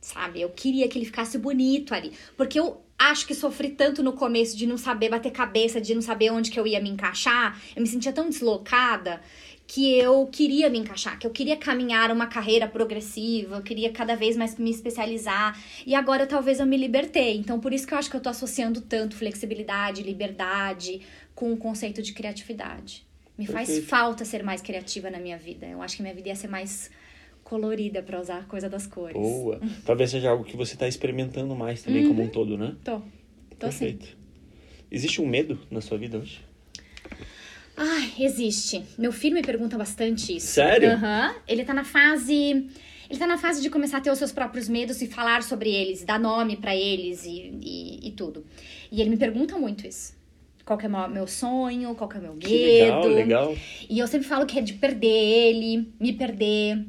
sabe? 0.00 0.40
Eu 0.40 0.50
queria 0.50 0.86
que 0.88 0.98
ele 0.98 1.06
ficasse 1.06 1.38
bonito 1.38 1.94
ali. 1.94 2.12
Porque 2.36 2.58
eu 2.60 2.83
acho 3.10 3.26
que 3.26 3.34
sofri 3.34 3.70
tanto 3.70 4.02
no 4.02 4.12
começo 4.12 4.56
de 4.56 4.66
não 4.66 4.76
saber 4.76 5.08
bater 5.08 5.32
cabeça, 5.32 5.80
de 5.80 5.94
não 5.94 6.02
saber 6.02 6.30
onde 6.30 6.50
que 6.50 6.58
eu 6.58 6.66
ia 6.66 6.80
me 6.80 6.90
encaixar. 6.90 7.60
Eu 7.74 7.82
me 7.82 7.88
sentia 7.88 8.12
tão 8.12 8.28
deslocada 8.28 9.20
que 9.66 9.98
eu 9.98 10.26
queria 10.26 10.68
me 10.68 10.78
encaixar, 10.78 11.18
que 11.18 11.26
eu 11.26 11.30
queria 11.30 11.56
caminhar 11.56 12.10
uma 12.12 12.26
carreira 12.26 12.68
progressiva, 12.68 13.56
eu 13.56 13.62
queria 13.62 13.90
cada 13.90 14.14
vez 14.14 14.36
mais 14.36 14.58
me 14.58 14.70
especializar. 14.70 15.58
E 15.86 15.94
agora 15.94 16.26
talvez 16.26 16.60
eu 16.60 16.66
me 16.66 16.76
libertei. 16.76 17.36
Então 17.36 17.58
por 17.58 17.72
isso 17.72 17.86
que 17.86 17.94
eu 17.94 17.98
acho 17.98 18.10
que 18.10 18.16
eu 18.16 18.20
tô 18.20 18.28
associando 18.28 18.80
tanto 18.80 19.16
flexibilidade, 19.16 20.02
liberdade 20.02 21.00
com 21.34 21.52
o 21.52 21.56
conceito 21.56 22.02
de 22.02 22.12
criatividade. 22.12 23.04
Me 23.36 23.46
faz 23.46 23.68
Perfeito. 23.68 23.88
falta 23.88 24.24
ser 24.24 24.44
mais 24.44 24.60
criativa 24.60 25.10
na 25.10 25.18
minha 25.18 25.36
vida. 25.36 25.66
Eu 25.66 25.82
acho 25.82 25.96
que 25.96 26.02
minha 26.02 26.14
vida 26.14 26.28
ia 26.28 26.36
ser 26.36 26.48
mais 26.48 26.90
colorida 27.44 28.02
pra 28.02 28.20
usar 28.20 28.38
a 28.38 28.42
coisa 28.44 28.68
das 28.68 28.86
cores. 28.86 29.14
Boa. 29.16 29.60
Talvez 29.86 30.10
seja 30.10 30.30
algo 30.30 30.42
que 30.44 30.56
você 30.56 30.76
tá 30.76 30.88
experimentando 30.88 31.54
mais 31.54 31.82
também, 31.82 32.08
como 32.08 32.22
um 32.22 32.28
todo, 32.28 32.56
né? 32.58 32.74
Tô. 32.82 32.98
Tô 33.58 33.70
sim. 33.70 33.86
Perfeito. 33.86 34.16
Existe 34.90 35.20
um 35.20 35.26
medo 35.26 35.58
na 35.70 35.80
sua 35.80 35.98
vida 35.98 36.18
hoje? 36.18 36.40
Ai, 37.76 38.12
existe. 38.20 38.82
Meu 38.96 39.12
filho 39.12 39.34
me 39.34 39.42
pergunta 39.42 39.76
bastante 39.76 40.36
isso. 40.36 40.46
Sério? 40.46 40.92
Aham. 40.92 41.34
Ele 41.46 41.64
tá 41.64 41.74
na 41.74 41.84
fase. 41.84 42.68
Ele 43.10 43.18
tá 43.18 43.26
na 43.26 43.36
fase 43.36 43.60
de 43.60 43.68
começar 43.68 43.98
a 43.98 44.00
ter 44.00 44.10
os 44.10 44.18
seus 44.18 44.32
próprios 44.32 44.68
medos 44.68 45.02
e 45.02 45.06
falar 45.06 45.42
sobre 45.42 45.70
eles, 45.70 46.04
dar 46.04 46.18
nome 46.18 46.56
pra 46.56 46.74
eles 46.74 47.24
e, 47.26 47.52
e, 47.62 48.08
e 48.08 48.10
tudo. 48.12 48.44
E 48.90 49.00
ele 49.00 49.10
me 49.10 49.16
pergunta 49.16 49.58
muito 49.58 49.86
isso. 49.86 50.14
Qual 50.64 50.78
que 50.78 50.86
é 50.86 50.88
o 50.88 50.92
meu- 50.92 51.08
meu 51.10 51.26
sonho, 51.26 51.94
qual 51.94 52.08
que 52.08 52.16
é 52.16 52.20
o 52.20 52.22
meu 52.22 52.32
medo. 52.34 52.46
Que 52.46 52.56
legal, 52.64 53.06
legal. 53.06 53.56
E 53.90 53.98
eu 53.98 54.06
sempre 54.06 54.26
falo 54.26 54.46
que 54.46 54.58
é 54.58 54.62
de 54.62 54.72
perder 54.74 55.06
ele, 55.08 55.92
me 56.00 56.12
perder. 56.14 56.82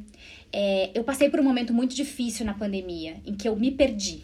É, 0.58 0.90
eu 0.94 1.04
passei 1.04 1.30
por 1.30 1.38
um 1.42 1.44
momento 1.44 1.74
muito 1.74 1.94
difícil 1.94 2.46
na 2.46 2.54
pandemia, 2.54 3.18
em 3.26 3.36
que 3.36 3.46
eu 3.48 3.58
me 3.58 3.72
perdi. 3.72 4.24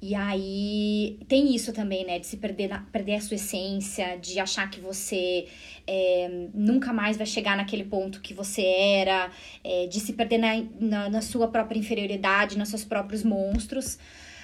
E 0.00 0.12
aí 0.16 1.20
tem 1.28 1.54
isso 1.54 1.72
também, 1.72 2.04
né? 2.04 2.18
De 2.18 2.26
se 2.26 2.36
perder, 2.36 2.68
na- 2.68 2.80
perder 2.90 3.14
a 3.14 3.20
sua 3.20 3.36
essência, 3.36 4.16
de 4.20 4.40
achar 4.40 4.68
que 4.68 4.80
você 4.80 5.46
é, 5.86 6.48
nunca 6.52 6.92
mais 6.92 7.16
vai 7.16 7.26
chegar 7.26 7.56
naquele 7.56 7.84
ponto 7.84 8.20
que 8.20 8.34
você 8.34 8.62
era, 8.62 9.30
é, 9.62 9.86
de 9.86 10.00
se 10.00 10.14
perder 10.14 10.38
na, 10.38 10.64
na, 10.80 11.08
na 11.08 11.22
sua 11.22 11.46
própria 11.46 11.78
inferioridade, 11.78 12.58
nos 12.58 12.68
seus 12.68 12.82
próprios 12.84 13.22
monstros. 13.22 14.00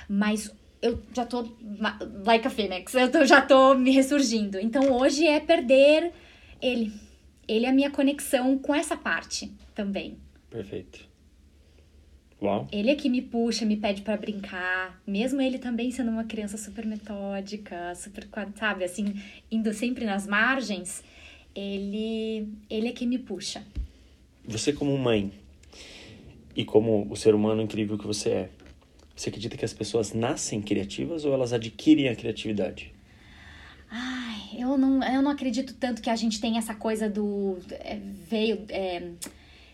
Mas 0.09 0.55
eu 0.81 1.03
já 1.13 1.27
tô 1.27 1.45
like 2.25 2.47
a 2.47 2.51
phoenix, 2.51 2.95
eu 2.95 3.11
tô- 3.11 3.25
já 3.25 3.43
tô 3.43 3.75
me 3.75 3.91
ressurgindo. 3.91 4.61
Então 4.61 4.93
hoje 4.93 5.27
é 5.27 5.41
perder 5.41 6.13
ele. 6.63 6.93
Ele 7.49 7.67
é 7.67 7.71
a 7.71 7.73
minha 7.73 7.91
conexão 7.91 8.57
com 8.57 8.73
essa 8.73 8.97
parte 8.97 9.51
também. 9.75 10.17
Perfeito. 10.51 11.09
Uau. 12.41 12.69
Ele 12.71 12.91
é 12.91 12.95
que 12.95 13.09
me 13.09 13.21
puxa, 13.21 13.65
me 13.65 13.77
pede 13.77 14.03
pra 14.03 14.17
brincar, 14.17 15.01
mesmo 15.07 15.41
ele 15.41 15.59
também 15.59 15.91
sendo 15.91 16.11
uma 16.11 16.25
criança 16.25 16.57
super 16.57 16.87
metódica, 16.87 17.95
super, 17.97 18.29
sabe, 18.55 18.85
assim, 18.85 19.21
indo 19.51 19.75
sempre 19.75 20.05
nas 20.05 20.27
margens, 20.27 21.03
ele 21.55 22.49
ele 22.71 22.89
é 22.89 22.93
que 22.93 23.05
me 23.07 23.19
puxa. 23.19 23.65
Você 24.45 24.73
como 24.73 24.97
mãe 24.97 25.33
e 26.55 26.65
como 26.65 27.07
o 27.11 27.17
ser 27.17 27.35
humano 27.35 27.61
incrível 27.61 27.99
que 27.99 28.07
você 28.07 28.31
é, 28.31 28.51
você 29.17 29.31
acredita 29.31 29.57
que 29.57 29.65
as 29.65 29.75
pessoas 29.75 30.13
nascem 30.13 30.63
criativas 30.63 31.25
ou 31.25 31.35
elas 31.35 31.53
adquirem 31.53 32.09
a 32.09 32.15
criatividade? 32.15 32.95
Ai, 33.91 34.61
eu 34.61 34.79
não, 34.79 35.03
eu 35.03 35.23
não 35.23 35.31
acredito 35.31 35.75
tanto 35.75 36.01
que 36.01 36.11
a 36.11 36.15
gente 36.15 36.41
tem 36.41 36.57
essa 36.57 36.75
coisa 36.75 37.11
do. 37.11 37.59
é, 37.81 37.99
veio. 38.29 38.65
é, 38.69 39.11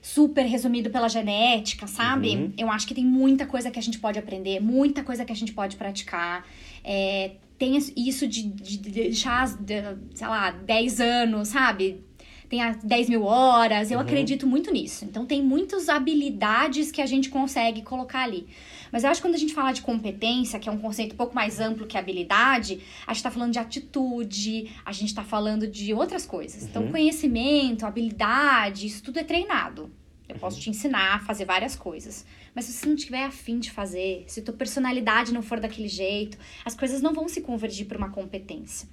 super 0.04 0.44
resumido 0.44 0.90
pela 0.90 1.08
genética, 1.08 1.86
sabe? 1.86 2.36
Uhum. 2.36 2.52
Eu 2.58 2.70
acho 2.70 2.86
que 2.86 2.92
tem 2.92 3.06
muita 3.06 3.46
coisa 3.46 3.70
que 3.70 3.78
a 3.78 3.82
gente 3.82 3.98
pode 3.98 4.18
aprender, 4.18 4.60
muita 4.60 5.02
coisa 5.02 5.24
que 5.24 5.32
a 5.32 5.34
gente 5.34 5.54
pode 5.54 5.76
praticar. 5.76 6.46
É, 6.84 7.30
tem 7.56 7.74
isso 7.96 8.28
de, 8.28 8.42
de, 8.42 8.76
de 8.76 8.90
deixar, 8.90 9.48
de, 9.56 9.76
sei 10.14 10.26
lá, 10.26 10.50
10 10.50 11.00
anos, 11.00 11.48
sabe? 11.48 12.04
Tem 12.50 12.62
as 12.62 12.76
10 12.84 13.08
mil 13.08 13.22
horas, 13.24 13.90
eu 13.90 13.96
Uhum. 13.98 14.04
acredito 14.04 14.46
muito 14.46 14.70
nisso. 14.70 15.06
Então, 15.06 15.24
tem 15.24 15.42
muitas 15.42 15.88
habilidades 15.88 16.92
que 16.92 17.00
a 17.00 17.06
gente 17.06 17.30
consegue 17.30 17.80
colocar 17.80 18.24
ali. 18.24 18.46
Mas 18.94 19.02
eu 19.02 19.10
acho 19.10 19.20
que 19.20 19.26
quando 19.26 19.34
a 19.34 19.38
gente 19.38 19.52
fala 19.52 19.72
de 19.72 19.82
competência, 19.82 20.56
que 20.60 20.68
é 20.68 20.72
um 20.72 20.78
conceito 20.78 21.14
um 21.14 21.16
pouco 21.16 21.34
mais 21.34 21.58
amplo 21.58 21.84
que 21.84 21.98
habilidade, 21.98 22.78
a 23.04 23.12
gente 23.12 23.24
tá 23.24 23.30
falando 23.32 23.52
de 23.52 23.58
atitude, 23.58 24.70
a 24.84 24.92
gente 24.92 25.12
tá 25.12 25.24
falando 25.24 25.66
de 25.66 25.92
outras 25.92 26.24
coisas. 26.24 26.62
Então, 26.62 26.84
Uhum. 26.84 26.92
conhecimento, 26.92 27.84
habilidade, 27.84 28.86
isso 28.86 29.02
tudo 29.02 29.18
é 29.18 29.24
treinado. 29.24 29.90
Eu 30.28 30.36
posso 30.36 30.60
te 30.60 30.70
ensinar 30.70 31.16
a 31.16 31.18
fazer 31.18 31.44
várias 31.44 31.74
coisas. 31.74 32.24
Mas 32.54 32.66
se 32.66 32.72
você 32.72 32.86
não 32.86 32.94
tiver 32.94 33.24
afim 33.24 33.58
de 33.58 33.72
fazer, 33.72 34.26
se 34.28 34.40
tua 34.42 34.54
personalidade 34.54 35.34
não 35.34 35.42
for 35.42 35.58
daquele 35.58 35.88
jeito, 35.88 36.38
as 36.64 36.76
coisas 36.76 37.02
não 37.02 37.12
vão 37.12 37.26
se 37.26 37.40
convergir 37.40 37.86
para 37.86 37.98
uma 37.98 38.10
competência. 38.10 38.88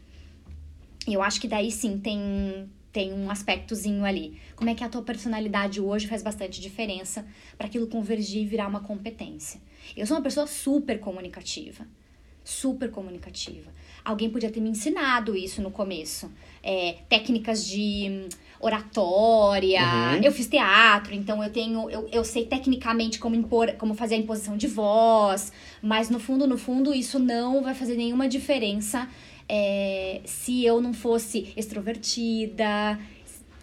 E 1.08 1.14
eu 1.14 1.22
acho 1.22 1.40
que 1.40 1.48
daí 1.48 1.70
sim 1.70 2.00
tem, 2.00 2.68
tem 2.92 3.14
um 3.14 3.30
aspectozinho 3.30 4.04
ali. 4.04 4.42
Como 4.56 4.68
é 4.68 4.74
que 4.74 4.84
a 4.84 4.90
tua 4.90 5.04
personalidade 5.04 5.80
hoje 5.80 6.08
faz 6.08 6.24
bastante 6.24 6.60
diferença 6.60 7.24
para 7.56 7.68
aquilo 7.68 7.86
convergir 7.86 8.42
e 8.42 8.46
virar 8.48 8.68
uma 8.68 8.80
competência. 8.80 9.62
Eu 9.96 10.06
sou 10.06 10.18
uma 10.18 10.24
pessoa 10.24 10.48
super 10.48 11.00
comunicativa. 11.00 11.86
Super 12.44 12.90
comunicativa. 12.90 13.72
Alguém 14.04 14.30
podia 14.30 14.50
ter 14.50 14.60
me 14.60 14.70
ensinado 14.70 15.36
isso 15.36 15.62
no 15.62 15.70
começo. 15.70 16.32
É, 16.64 16.98
técnicas 17.08 17.66
de 17.66 18.08
hum, 18.10 18.30
oratória. 18.60 19.82
Uhum. 19.82 20.24
Eu 20.24 20.32
fiz 20.32 20.48
teatro, 20.48 21.14
então 21.14 21.44
eu 21.44 21.52
tenho. 21.52 21.90
Eu, 21.90 22.10
eu 22.12 22.24
sei 22.24 22.46
tecnicamente 22.46 23.20
como 23.20 23.36
impor, 23.36 23.74
como 23.74 23.94
fazer 23.94 24.16
a 24.16 24.18
imposição 24.18 24.58
de 24.58 24.68
voz. 24.68 25.52
Mas 25.82 26.10
no 26.10 26.20
fundo, 26.20 26.48
no 26.48 26.58
fundo, 26.58 26.94
isso 26.94 27.20
não 27.20 27.62
vai 27.62 27.76
fazer 27.76 27.96
nenhuma 27.96 28.28
diferença 28.28 29.08
é, 29.48 30.22
se 30.26 30.66
eu 30.66 30.82
não 30.82 30.94
fosse 30.94 31.54
extrovertida. 31.56 33.00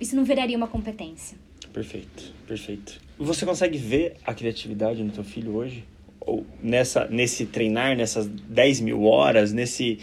Isso 0.00 0.14
não 0.14 0.24
viraria 0.24 0.56
uma 0.56 0.68
competência. 0.68 1.36
Perfeito, 1.72 2.32
perfeito. 2.46 3.00
Você 3.18 3.44
consegue 3.44 3.76
ver 3.76 4.16
a 4.24 4.32
criatividade 4.32 5.02
no 5.02 5.10
teu 5.10 5.24
filho 5.24 5.56
hoje? 5.56 5.84
Nessa, 6.62 7.06
nesse 7.06 7.46
treinar, 7.46 7.96
nessas 7.96 8.26
10 8.26 8.80
mil 8.80 9.04
horas, 9.04 9.52
nesse, 9.52 9.98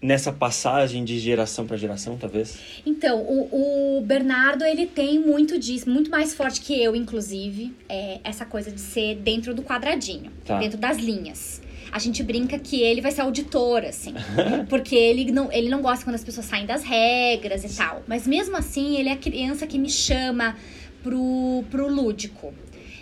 nessa 0.00 0.32
passagem 0.32 1.04
de 1.04 1.18
geração 1.18 1.66
para 1.66 1.76
geração, 1.76 2.16
talvez? 2.16 2.58
Então, 2.84 3.20
o, 3.22 3.98
o 3.98 4.00
Bernardo, 4.02 4.64
ele 4.64 4.86
tem 4.86 5.18
muito 5.18 5.58
disso, 5.58 5.88
muito 5.90 6.10
mais 6.10 6.34
forte 6.34 6.60
que 6.60 6.80
eu, 6.80 6.94
inclusive, 6.94 7.74
é, 7.88 8.20
essa 8.22 8.44
coisa 8.44 8.70
de 8.70 8.80
ser 8.80 9.16
dentro 9.16 9.54
do 9.54 9.62
quadradinho, 9.62 10.30
Tá. 10.44 10.58
dentro 10.58 10.78
das 10.78 10.98
linhas. 10.98 11.62
A 11.90 11.98
gente 11.98 12.22
brinca 12.22 12.58
que 12.58 12.82
ele 12.82 13.00
vai 13.00 13.10
ser 13.10 13.22
auditor, 13.22 13.84
assim, 13.84 14.12
porque 14.68 14.94
ele 14.94 15.30
não, 15.32 15.50
ele 15.52 15.68
não 15.68 15.80
gosta 15.80 16.04
quando 16.04 16.16
as 16.16 16.24
pessoas 16.24 16.46
saem 16.46 16.66
das 16.66 16.82
regras 16.82 17.64
e 17.64 17.74
tal. 17.76 18.02
Mas 18.06 18.26
mesmo 18.26 18.56
assim, 18.56 18.96
ele 18.98 19.08
é 19.08 19.12
a 19.12 19.16
criança 19.16 19.66
que 19.66 19.78
me 19.78 19.88
chama 19.88 20.56
pro, 21.02 21.64
pro 21.70 21.88
lúdico. 21.88 22.52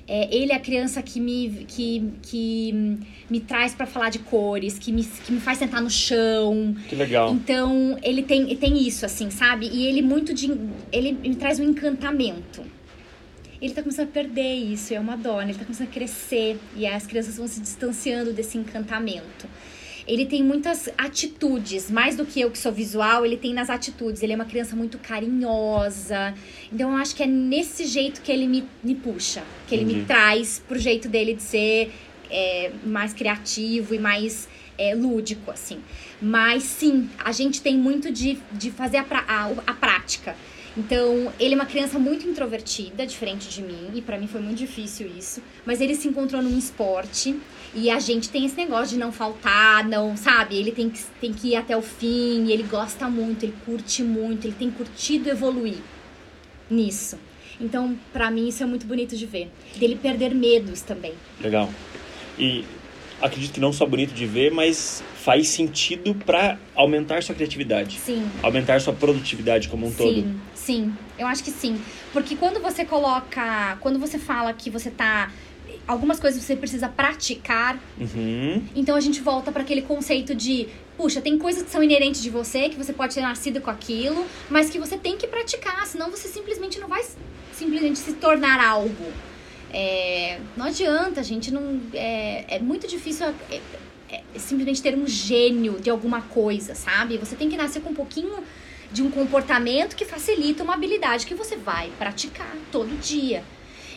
É, 0.06 0.34
ele 0.34 0.52
é 0.52 0.56
a 0.56 0.60
criança 0.60 1.02
que 1.02 1.18
me, 1.18 1.64
que, 1.66 2.12
que 2.20 2.98
me 3.30 3.40
traz 3.40 3.74
pra 3.74 3.86
falar 3.86 4.10
de 4.10 4.18
cores, 4.18 4.78
que 4.78 4.92
me, 4.92 5.02
que 5.02 5.32
me 5.32 5.40
faz 5.40 5.58
sentar 5.58 5.80
no 5.80 5.88
chão, 5.88 6.76
Que 6.88 6.94
legal. 6.94 7.32
então, 7.32 7.98
ele 8.02 8.22
tem, 8.22 8.54
tem 8.56 8.86
isso, 8.86 9.06
assim, 9.06 9.30
sabe? 9.30 9.66
E 9.72 9.86
ele 9.86 10.02
muito 10.02 10.34
de. 10.34 10.52
Ele 10.92 11.12
me 11.12 11.34
traz 11.36 11.58
um 11.58 11.64
encantamento. 11.64 12.62
Ele 13.62 13.72
tá 13.72 13.80
começando 13.82 14.08
a 14.08 14.12
perder 14.12 14.54
isso, 14.56 14.92
é 14.92 15.00
uma 15.00 15.16
né? 15.16 15.52
Ele 15.52 15.58
tá 15.58 15.64
começando 15.64 15.88
a 15.88 15.90
crescer 15.90 16.58
e 16.76 16.86
as 16.86 17.06
crianças 17.06 17.38
vão 17.38 17.46
se 17.48 17.60
distanciando 17.60 18.30
desse 18.30 18.58
encantamento. 18.58 19.46
Ele 20.06 20.26
tem 20.26 20.42
muitas 20.42 20.88
atitudes, 20.98 21.90
mais 21.90 22.14
do 22.16 22.26
que 22.26 22.40
eu 22.40 22.50
que 22.50 22.58
sou 22.58 22.70
visual, 22.70 23.24
ele 23.24 23.36
tem 23.38 23.54
nas 23.54 23.70
atitudes. 23.70 24.22
Ele 24.22 24.32
é 24.32 24.36
uma 24.36 24.44
criança 24.44 24.76
muito 24.76 24.98
carinhosa. 24.98 26.34
Então 26.72 26.90
eu 26.90 26.96
acho 26.96 27.14
que 27.16 27.22
é 27.22 27.26
nesse 27.26 27.86
jeito 27.86 28.20
que 28.20 28.30
ele 28.30 28.46
me, 28.46 28.64
me 28.82 28.94
puxa, 28.94 29.42
que 29.66 29.74
ele 29.74 29.84
me 29.84 29.92
Entendi. 29.94 30.06
traz 30.06 30.62
pro 30.68 30.78
jeito 30.78 31.08
dele 31.08 31.34
de 31.34 31.42
ser 31.42 31.92
é, 32.30 32.70
mais 32.84 33.12
criativo 33.14 33.94
e 33.94 33.98
mais 33.98 34.48
é, 34.76 34.94
lúdico, 34.94 35.50
assim. 35.50 35.78
Mas 36.20 36.62
sim, 36.64 37.08
a 37.24 37.32
gente 37.32 37.60
tem 37.62 37.76
muito 37.76 38.10
de, 38.12 38.38
de 38.52 38.70
fazer 38.70 38.98
a, 38.98 39.04
pra- 39.04 39.24
a, 39.26 39.50
a 39.66 39.72
prática. 39.74 40.36
Então, 40.76 41.32
ele 41.38 41.54
é 41.54 41.56
uma 41.56 41.66
criança 41.66 41.98
muito 41.98 42.26
introvertida, 42.26 43.06
diferente 43.06 43.48
de 43.48 43.62
mim, 43.62 43.90
e 43.94 44.02
pra 44.02 44.18
mim 44.18 44.26
foi 44.26 44.40
muito 44.40 44.58
difícil 44.58 45.08
isso. 45.16 45.40
Mas 45.64 45.80
ele 45.80 45.94
se 45.94 46.08
encontrou 46.08 46.42
num 46.42 46.58
esporte 46.58 47.38
e 47.74 47.88
a 47.90 48.00
gente 48.00 48.28
tem 48.28 48.44
esse 48.44 48.56
negócio 48.56 48.88
de 48.88 48.98
não 48.98 49.12
faltar, 49.12 49.86
não, 49.86 50.16
sabe? 50.16 50.56
Ele 50.56 50.72
tem 50.72 50.90
que, 50.90 51.00
tem 51.20 51.32
que 51.32 51.50
ir 51.50 51.56
até 51.56 51.76
o 51.76 51.82
fim, 51.82 52.50
ele 52.50 52.64
gosta 52.64 53.08
muito, 53.08 53.44
ele 53.44 53.54
curte 53.64 54.02
muito, 54.02 54.46
ele 54.46 54.56
tem 54.58 54.70
curtido 54.70 55.28
evoluir 55.28 55.78
nisso. 56.68 57.18
Então, 57.60 57.96
pra 58.12 58.30
mim, 58.30 58.48
isso 58.48 58.62
é 58.62 58.66
muito 58.66 58.84
bonito 58.84 59.16
de 59.16 59.26
ver. 59.26 59.48
Dele 59.76 59.94
perder 59.94 60.34
medos 60.34 60.80
também. 60.80 61.14
Legal. 61.40 61.72
E 62.36 62.64
acredito 63.24 63.54
que 63.54 63.60
não 63.60 63.72
só 63.72 63.86
bonito 63.86 64.12
de 64.12 64.26
ver, 64.26 64.50
mas 64.52 65.02
faz 65.22 65.48
sentido 65.48 66.14
para 66.14 66.58
aumentar 66.74 67.22
sua 67.22 67.34
criatividade, 67.34 67.98
Sim. 67.98 68.28
aumentar 68.42 68.78
sua 68.80 68.92
produtividade 68.92 69.68
como 69.68 69.86
um 69.86 69.90
sim, 69.90 69.96
todo. 69.96 70.40
sim. 70.54 70.92
Eu 71.18 71.26
acho 71.26 71.42
que 71.42 71.50
sim. 71.50 71.80
Porque 72.12 72.36
quando 72.36 72.60
você 72.60 72.84
coloca. 72.84 73.78
Quando 73.80 73.98
você 73.98 74.18
fala 74.18 74.52
que 74.52 74.68
você 74.68 74.90
tá. 74.90 75.30
Algumas 75.86 76.18
coisas 76.20 76.42
você 76.42 76.56
precisa 76.56 76.88
praticar, 76.88 77.78
Uhum. 77.98 78.62
então 78.74 78.96
a 78.96 79.00
gente 79.00 79.20
volta 79.20 79.50
para 79.52 79.62
aquele 79.62 79.82
conceito 79.82 80.34
de. 80.34 80.68
Puxa, 80.96 81.20
tem 81.20 81.36
coisas 81.38 81.62
que 81.64 81.70
são 81.70 81.82
inerentes 81.82 82.22
de 82.22 82.30
você, 82.30 82.68
que 82.68 82.76
você 82.76 82.92
pode 82.92 83.14
ter 83.14 83.20
nascido 83.20 83.60
com 83.60 83.70
aquilo, 83.70 84.24
mas 84.48 84.70
que 84.70 84.78
você 84.78 84.96
tem 84.96 85.16
que 85.16 85.26
praticar, 85.26 85.86
senão 85.86 86.10
você 86.10 86.28
simplesmente 86.28 86.78
não 86.78 86.88
vai 86.88 87.02
simplesmente 87.52 87.98
se 87.98 88.12
tornar 88.14 88.60
algo. 88.64 89.12
É, 89.76 90.38
não 90.56 90.66
adianta, 90.66 91.20
gente, 91.24 91.50
não. 91.50 91.80
É, 91.92 92.44
é 92.48 92.58
muito 92.60 92.86
difícil 92.86 93.26
é, 93.26 93.60
é, 94.08 94.22
simplesmente 94.36 94.80
ter 94.80 94.94
um 94.96 95.04
gênio 95.06 95.80
de 95.80 95.90
alguma 95.90 96.22
coisa, 96.22 96.76
sabe? 96.76 97.18
Você 97.18 97.34
tem 97.34 97.50
que 97.50 97.56
nascer 97.56 97.82
com 97.82 97.90
um 97.90 97.94
pouquinho 97.94 98.32
de 98.92 99.02
um 99.02 99.10
comportamento 99.10 99.96
que 99.96 100.04
facilita 100.04 100.62
uma 100.62 100.74
habilidade 100.74 101.26
que 101.26 101.34
você 101.34 101.56
vai 101.56 101.90
praticar 101.98 102.54
todo 102.70 102.88
dia. 103.00 103.42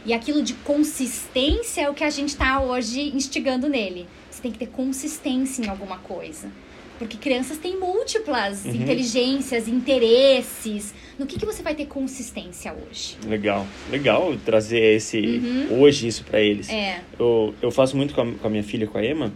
E 0.03 0.13
aquilo 0.13 0.41
de 0.41 0.53
consistência 0.55 1.81
é 1.81 1.89
o 1.89 1.93
que 1.93 2.03
a 2.03 2.09
gente 2.09 2.29
está 2.29 2.59
hoje 2.59 3.11
instigando 3.15 3.69
nele. 3.69 4.07
Você 4.31 4.41
tem 4.41 4.51
que 4.51 4.57
ter 4.57 4.67
consistência 4.67 5.63
em 5.63 5.67
alguma 5.69 5.99
coisa. 5.99 6.51
Porque 6.97 7.17
crianças 7.17 7.59
têm 7.59 7.77
múltiplas 7.77 8.65
Uhum. 8.65 8.73
inteligências, 8.73 9.67
interesses. 9.67 10.93
No 11.17 11.25
que, 11.25 11.39
que 11.39 11.45
você 11.45 11.63
vai 11.63 11.73
ter 11.73 11.85
consistência 11.87 12.73
hoje? 12.73 13.17
Legal, 13.27 13.65
legal 13.89 14.35
trazer 14.45 14.79
esse 14.95 15.17
Uhum. 15.19 15.79
hoje 15.81 16.07
isso 16.07 16.23
pra 16.23 16.39
eles. 16.39 16.69
É. 16.69 17.01
Eu, 17.19 17.55
eu 17.61 17.71
faço 17.71 17.97
muito 17.97 18.13
com 18.13 18.21
a, 18.21 18.31
com 18.33 18.47
a 18.47 18.49
minha 18.49 18.63
filha, 18.63 18.85
com 18.85 18.97
a 18.97 19.03
Emma. 19.05 19.33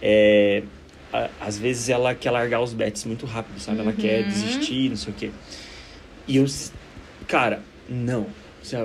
É, 0.00 0.62
a- 1.12 1.28
às 1.40 1.58
vezes 1.58 1.88
ela 1.90 2.14
quer 2.14 2.30
largar 2.30 2.60
os 2.62 2.72
bets 2.72 3.04
muito 3.04 3.26
rápido, 3.26 3.60
sabe? 3.60 3.80
Ela 3.80 3.92
quer 3.92 4.22
Uhum. 4.22 4.28
desistir, 4.28 4.88
não 4.88 4.96
sei 4.96 5.12
o 5.12 5.16
quê. 5.16 5.30
E 6.26 6.36
eu, 6.36 6.46
cara, 7.26 7.62
não. 7.88 8.26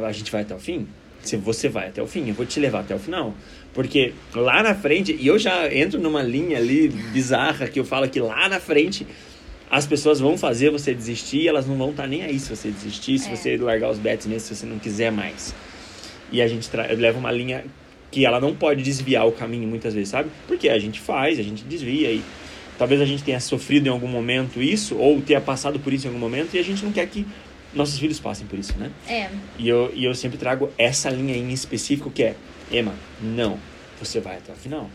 A 0.06 0.12
gente 0.12 0.32
vai 0.32 0.42
até 0.42 0.54
o 0.56 0.60
fim? 0.60 0.88
Se 1.22 1.36
você 1.38 1.70
vai 1.70 1.88
até 1.88 2.02
o 2.02 2.08
fim, 2.08 2.28
eu 2.28 2.34
vou 2.34 2.46
te 2.46 2.60
levar 2.60 2.82
até 2.82 2.94
o 2.96 3.00
final. 3.00 3.34
Porque 3.74 4.14
lá 4.36 4.62
na 4.62 4.76
frente, 4.76 5.16
e 5.20 5.26
eu 5.28 5.40
já 5.40 5.74
entro 5.74 6.00
numa 6.00 6.22
linha 6.22 6.58
ali 6.58 6.90
bizarra 6.90 7.68
que 7.68 7.80
eu 7.80 7.86
falo 7.86 8.08
que 8.10 8.20
lá 8.20 8.48
na 8.50 8.60
frente 8.60 9.08
as 9.76 9.88
pessoas 9.88 10.20
vão 10.20 10.38
fazer 10.38 10.70
você 10.70 10.94
desistir 10.94 11.38
e 11.42 11.48
elas 11.48 11.66
não 11.66 11.76
vão 11.76 11.90
estar 11.90 12.06
nem 12.06 12.22
aí 12.22 12.40
se 12.40 12.56
você 12.56 12.70
desistir, 12.70 13.18
se 13.18 13.30
É. 13.32 13.36
você 13.36 13.58
largar 13.58 13.90
os 13.90 13.98
bets 13.98 14.28
mesmo, 14.28 14.48
se 14.48 14.56
você 14.56 14.68
não 14.68 14.78
quiser 14.78 15.12
mais. 15.12 15.54
E 16.32 16.44
a 16.44 16.48
gente 16.48 16.70
leva 16.96 17.18
uma 17.18 17.32
linha 17.32 17.66
que 18.12 18.24
ela 18.24 18.40
não 18.40 18.54
pode 18.54 18.84
desviar 18.84 19.28
o 19.28 19.32
caminho 19.32 19.68
muitas 19.68 19.96
vezes, 19.96 20.10
sabe? 20.10 20.30
Porque 20.48 20.70
a 20.70 20.78
gente 20.78 21.00
faz, 21.00 21.40
a 21.40 21.42
gente 21.42 21.64
desvia 21.64 22.12
e 22.12 22.22
talvez 22.78 23.02
a 23.02 23.06
gente 23.06 23.24
tenha 23.24 23.40
sofrido 23.40 23.88
em 23.88 23.90
algum 23.90 24.08
momento 24.08 24.62
isso 24.62 24.96
ou 24.96 25.20
tenha 25.22 25.42
passado 25.42 25.80
por 25.80 25.92
isso 25.92 26.06
em 26.06 26.10
algum 26.10 26.20
momento 26.20 26.54
e 26.56 26.60
a 26.60 26.64
gente 26.64 26.86
não 26.86 26.92
quer 26.92 27.08
que 27.08 27.26
nossos 27.74 27.98
filhos 27.98 28.20
passem 28.20 28.46
por 28.46 28.60
isso, 28.60 28.74
né? 28.78 28.92
É. 29.10 29.30
E 29.58 29.68
eu, 29.68 29.92
e 29.96 30.06
eu 30.06 30.14
sempre 30.14 30.38
trago 30.38 30.70
essa 30.78 31.10
linha 31.10 31.36
em 31.36 31.52
específico 31.52 32.12
que 32.12 32.22
é, 32.22 32.36
Emma, 32.72 32.94
não, 33.20 33.58
você 34.00 34.20
vai 34.20 34.38
até 34.38 34.52
o 34.54 34.56
final. 34.56 34.88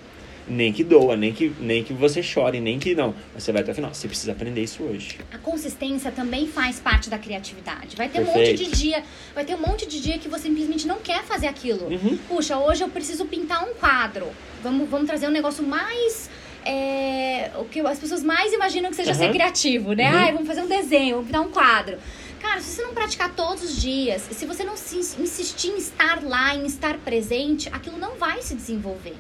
Nem 0.48 0.72
que 0.72 0.82
doa, 0.82 1.16
nem 1.16 1.32
que, 1.32 1.52
nem 1.60 1.84
que 1.84 1.92
você 1.92 2.22
chore, 2.22 2.60
nem 2.60 2.78
que 2.78 2.94
não. 2.94 3.14
Mas 3.34 3.42
você 3.44 3.52
vai 3.52 3.62
até 3.62 3.72
o 3.72 3.74
final. 3.74 3.92
Você 3.92 4.08
precisa 4.08 4.32
aprender 4.32 4.62
isso 4.62 4.82
hoje. 4.82 5.18
A 5.32 5.38
consistência 5.38 6.10
também 6.10 6.46
faz 6.46 6.80
parte 6.80 7.10
da 7.10 7.18
criatividade. 7.18 7.96
Vai 7.96 8.08
ter 8.08 8.20
um 8.20 8.24
monte 8.24 8.34
Perfeito. 8.34 8.70
de 8.70 8.76
dia, 8.76 9.02
vai 9.34 9.44
ter 9.44 9.54
um 9.54 9.60
monte 9.60 9.86
de 9.86 10.00
dia 10.00 10.18
que 10.18 10.28
você 10.28 10.44
simplesmente 10.44 10.86
não 10.86 10.98
quer 10.98 11.22
fazer 11.24 11.46
aquilo. 11.46 11.86
Uhum. 11.88 12.18
Puxa, 12.28 12.56
hoje 12.58 12.82
eu 12.82 12.88
preciso 12.88 13.26
pintar 13.26 13.62
um 13.64 13.74
quadro. 13.74 14.26
Vamos, 14.62 14.88
vamos 14.88 15.06
trazer 15.06 15.26
um 15.28 15.30
negócio 15.30 15.62
mais. 15.62 16.30
é, 16.64 17.50
o 17.58 17.64
que 17.64 17.80
as 17.80 17.98
pessoas 17.98 18.22
mais 18.22 18.52
imaginam 18.52 18.90
que 18.90 18.96
seja 18.96 19.12
Aham. 19.12 19.20
ser 19.20 19.32
criativo, 19.32 19.92
né? 19.92 20.10
Uhum. 20.10 20.18
Ai, 20.18 20.32
vamos 20.32 20.46
fazer 20.46 20.62
um 20.62 20.66
desenho, 20.66 21.16
vamos 21.16 21.26
pintar 21.26 21.42
um 21.42 21.50
quadro. 21.50 21.98
Cara, 22.40 22.60
se 22.60 22.76
você 22.76 22.82
não 22.82 22.94
praticar 22.94 23.34
todos 23.34 23.62
os 23.64 23.80
dias, 23.80 24.22
se 24.30 24.46
você 24.46 24.64
não 24.64 24.76
se 24.76 24.96
insistir 24.96 25.68
em 25.68 25.78
estar 25.78 26.22
lá, 26.22 26.54
em 26.54 26.66
estar 26.66 26.96
presente, 26.98 27.68
aquilo 27.72 27.98
não 27.98 28.16
vai 28.16 28.40
se 28.42 28.54
desenvolver. 28.54 29.14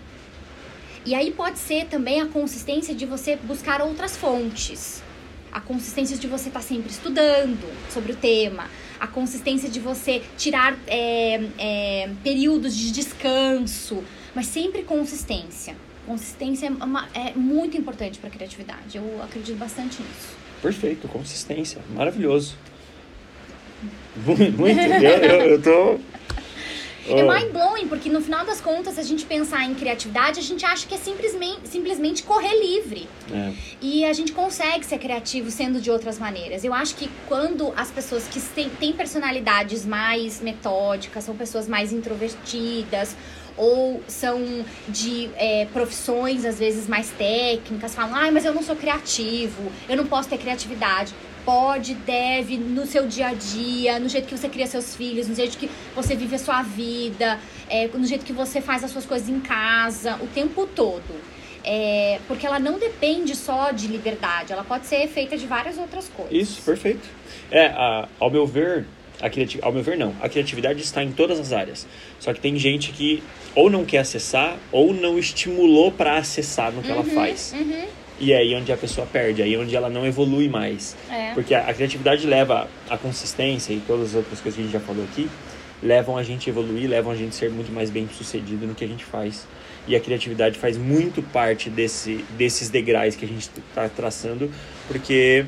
E 1.08 1.14
aí 1.14 1.30
pode 1.30 1.58
ser 1.58 1.86
também 1.86 2.20
a 2.20 2.26
consistência 2.26 2.94
de 2.94 3.06
você 3.06 3.34
buscar 3.36 3.80
outras 3.80 4.14
fontes. 4.14 5.02
A 5.50 5.58
consistência 5.58 6.18
de 6.18 6.26
você 6.26 6.48
estar 6.48 6.60
sempre 6.60 6.90
estudando 6.90 7.66
sobre 7.90 8.12
o 8.12 8.14
tema. 8.14 8.66
A 9.00 9.06
consistência 9.06 9.70
de 9.70 9.80
você 9.80 10.22
tirar 10.36 10.76
é, 10.86 11.40
é, 11.56 12.10
períodos 12.22 12.76
de 12.76 12.92
descanso. 12.92 14.04
Mas 14.34 14.48
sempre 14.48 14.82
consistência. 14.82 15.74
Consistência 16.06 16.66
é, 16.66 16.70
uma- 16.84 17.08
é 17.14 17.32
muito 17.34 17.74
importante 17.74 18.18
para 18.18 18.28
a 18.28 18.30
criatividade. 18.30 18.98
Eu 18.98 19.22
acredito 19.22 19.56
bastante 19.56 20.02
nisso. 20.02 20.36
Perfeito, 20.60 21.08
consistência. 21.08 21.80
Maravilhoso. 21.94 22.54
Muito, 24.26 24.58
muito. 24.58 24.78
Eu, 24.78 25.00
eu, 25.00 25.40
eu 25.52 25.62
tô. 25.62 25.98
É 27.08 27.24
Oh, 27.24 27.32
mind-blowing, 27.32 27.88
porque 27.88 28.10
no 28.10 28.20
final 28.20 28.44
das 28.44 28.60
contas, 28.60 28.94
se 28.94 29.00
a 29.00 29.04
gente 29.04 29.24
pensar 29.24 29.64
em 29.64 29.74
criatividade, 29.74 30.38
a 30.38 30.42
gente 30.42 30.64
acha 30.64 30.86
que 30.86 30.94
é 30.94 30.98
simplesmente, 30.98 31.60
simplesmente 31.68 32.22
correr 32.22 32.54
livre. 32.60 33.08
é, 33.32 33.52
E 33.80 34.04
a 34.04 34.12
gente 34.12 34.32
consegue 34.32 34.84
ser 34.84 34.98
criativo 34.98 35.50
sendo 35.50 35.80
de 35.80 35.90
outras 35.90 36.18
maneiras. 36.18 36.64
Eu 36.64 36.74
acho 36.74 36.94
que 36.94 37.10
quando 37.26 37.72
as 37.76 37.90
pessoas 37.90 38.26
que 38.28 38.40
têm, 38.40 38.68
têm 38.68 38.92
personalidades 38.92 39.84
mais 39.86 40.40
metódicas, 40.40 41.24
são 41.24 41.34
pessoas 41.36 41.66
mais 41.66 41.92
introvertidas, 41.92 43.16
ou 43.58 44.00
são 44.06 44.64
de 44.88 45.28
é, 45.36 45.66
profissões 45.72 46.44
às 46.44 46.58
vezes 46.58 46.86
mais 46.88 47.10
técnicas, 47.10 47.94
falam, 47.94 48.14
ai, 48.14 48.30
mas 48.30 48.44
eu 48.44 48.54
não 48.54 48.62
sou 48.62 48.76
criativo, 48.76 49.70
eu 49.88 49.96
não 49.96 50.06
posso 50.06 50.28
ter 50.28 50.38
criatividade. 50.38 51.12
Pode, 51.44 51.94
deve, 51.94 52.58
no 52.58 52.84
seu 52.86 53.06
dia 53.06 53.28
a 53.28 53.34
dia, 53.34 53.98
no 53.98 54.06
jeito 54.08 54.28
que 54.28 54.36
você 54.36 54.50
cria 54.50 54.66
seus 54.66 54.94
filhos, 54.94 55.28
no 55.28 55.34
jeito 55.34 55.56
que 55.56 55.68
você 55.94 56.14
vive 56.14 56.34
a 56.34 56.38
sua 56.38 56.62
vida, 56.62 57.38
é, 57.70 57.88
no 57.88 58.04
jeito 58.06 58.24
que 58.24 58.34
você 58.34 58.60
faz 58.60 58.84
as 58.84 58.90
suas 58.90 59.06
coisas 59.06 59.28
em 59.30 59.40
casa, 59.40 60.16
o 60.22 60.26
tempo 60.26 60.66
todo. 60.66 61.02
É, 61.64 62.18
porque 62.28 62.46
ela 62.46 62.58
não 62.58 62.78
depende 62.78 63.34
só 63.34 63.70
de 63.72 63.86
liberdade, 63.88 64.52
ela 64.52 64.62
pode 64.64 64.86
ser 64.86 65.06
feita 65.08 65.36
de 65.38 65.46
várias 65.46 65.76
outras 65.78 66.08
coisas. 66.08 66.32
Isso, 66.34 66.62
perfeito. 66.62 67.08
É, 67.50 67.66
a- 67.66 68.08
ao 68.20 68.30
meu 68.30 68.46
ver, 68.46 68.86
a 69.20 69.28
criati- 69.30 69.58
ao 69.62 69.72
meu 69.72 69.82
ver 69.82 69.96
não, 69.96 70.14
a 70.20 70.28
criatividade 70.28 70.80
está 70.82 71.02
em 71.02 71.10
todas 71.12 71.38
as 71.40 71.52
áreas. 71.52 71.86
Só 72.20 72.32
que 72.32 72.40
tem 72.40 72.56
gente 72.58 72.92
que 72.92 73.22
ou 73.54 73.68
não 73.70 73.84
quer 73.84 73.98
acessar 73.98 74.56
ou 74.70 74.92
não 74.94 75.18
estimulou 75.18 75.90
para 75.90 76.16
acessar 76.18 76.72
no 76.72 76.82
que 76.82 76.90
ela 76.90 77.02
faz. 77.04 77.52
Uhum, 77.56 77.84
E 78.20 78.32
é 78.32 78.38
aí 78.38 78.54
onde 78.54 78.72
a 78.72 78.76
pessoa 78.76 79.06
perde, 79.06 79.42
aí 79.42 79.56
onde 79.56 79.74
ela 79.74 79.88
não 79.88 80.06
evolui 80.06 80.48
mais. 80.48 80.96
é. 81.10 81.32
Porque 81.34 81.54
a, 81.54 81.68
a 81.68 81.74
criatividade 81.74 82.26
leva 82.26 82.68
a 82.88 82.96
consistência 82.98 83.72
e 83.72 83.80
todas 83.86 84.10
as 84.10 84.14
outras 84.16 84.40
coisas 84.40 84.54
que 84.56 84.60
a 84.60 84.64
gente 84.64 84.72
já 84.72 84.80
falou 84.80 85.04
aqui, 85.04 85.28
levam 85.82 86.16
a 86.16 86.22
gente 86.22 86.48
a 86.48 86.52
evoluir, 86.52 86.88
levam 86.88 87.12
a 87.12 87.16
gente 87.16 87.28
a 87.30 87.32
ser 87.32 87.50
muito 87.50 87.72
mais 87.72 87.90
bem 87.90 88.08
sucedido 88.16 88.66
no 88.66 88.74
que 88.74 88.84
a 88.84 88.88
gente 88.88 89.04
faz. 89.04 89.46
E 89.86 89.94
a 89.96 90.00
criatividade 90.00 90.58
faz 90.58 90.76
muito 90.76 91.22
parte 91.22 91.70
desse, 91.70 92.24
desses 92.36 92.68
degraus 92.68 93.14
que 93.16 93.24
a 93.24 93.28
gente 93.28 93.48
está 93.70 93.88
traçando, 93.88 94.50
porque 94.86 95.46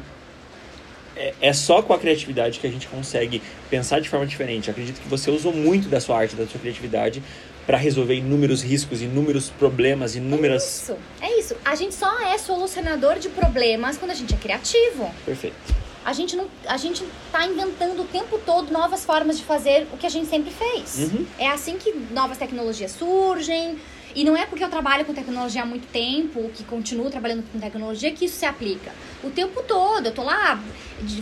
é, 1.20 1.34
é 1.40 1.52
só 1.52 1.82
com 1.82 1.92
a 1.92 1.98
criatividade 1.98 2.58
que 2.58 2.66
a 2.66 2.70
gente 2.70 2.88
consegue 2.88 3.42
pensar 3.68 4.00
de 4.00 4.08
forma 4.08 4.26
diferente. 4.26 4.68
Eu 4.68 4.72
acredito 4.72 5.00
que 5.00 5.08
você 5.08 5.30
usou 5.30 5.52
muito 5.52 5.88
da 5.88 6.00
sua 6.00 6.18
arte, 6.18 6.34
da 6.34 6.46
sua 6.46 6.58
criatividade, 6.58 7.22
para 7.66 7.76
resolver 7.76 8.14
inúmeros 8.14 8.62
riscos, 8.62 9.02
inúmeros 9.02 9.50
problemas, 9.50 10.16
inúmeras. 10.16 10.64
Isso, 10.64 10.96
é 11.20 11.38
isso. 11.38 11.54
A 11.64 11.74
gente 11.74 11.94
só 11.94 12.18
é 12.20 12.38
solucionador 12.38 13.18
de 13.18 13.28
problemas 13.28 13.98
quando 13.98 14.12
a 14.12 14.14
gente 14.14 14.34
é 14.34 14.36
criativo. 14.36 15.12
Perfeito. 15.26 15.54
A 16.02 16.14
gente 16.14 16.34
não, 16.34 16.48
a 16.66 16.78
gente 16.78 17.04
tá 17.30 17.46
inventando 17.46 18.00
o 18.00 18.04
tempo 18.06 18.40
todo 18.46 18.72
novas 18.72 19.04
formas 19.04 19.36
de 19.36 19.44
fazer 19.44 19.86
o 19.92 19.98
que 19.98 20.06
a 20.06 20.08
gente 20.08 20.28
sempre 20.28 20.50
fez. 20.50 20.98
Uhum. 20.98 21.26
É 21.38 21.48
assim 21.48 21.76
que 21.76 21.92
novas 22.10 22.38
tecnologias 22.38 22.92
surgem. 22.92 23.78
E 24.14 24.24
não 24.24 24.36
é 24.36 24.44
porque 24.46 24.62
eu 24.64 24.68
trabalho 24.68 25.04
com 25.04 25.14
tecnologia 25.14 25.62
há 25.62 25.66
muito 25.66 25.86
tempo, 25.88 26.50
que 26.54 26.64
continuo 26.64 27.08
trabalhando 27.10 27.44
com 27.52 27.58
tecnologia, 27.60 28.10
que 28.12 28.24
isso 28.24 28.36
se 28.38 28.44
aplica. 28.46 28.92
O 29.22 29.30
tempo 29.30 29.62
todo, 29.62 30.06
eu 30.06 30.12
tô 30.12 30.22
lá 30.22 30.60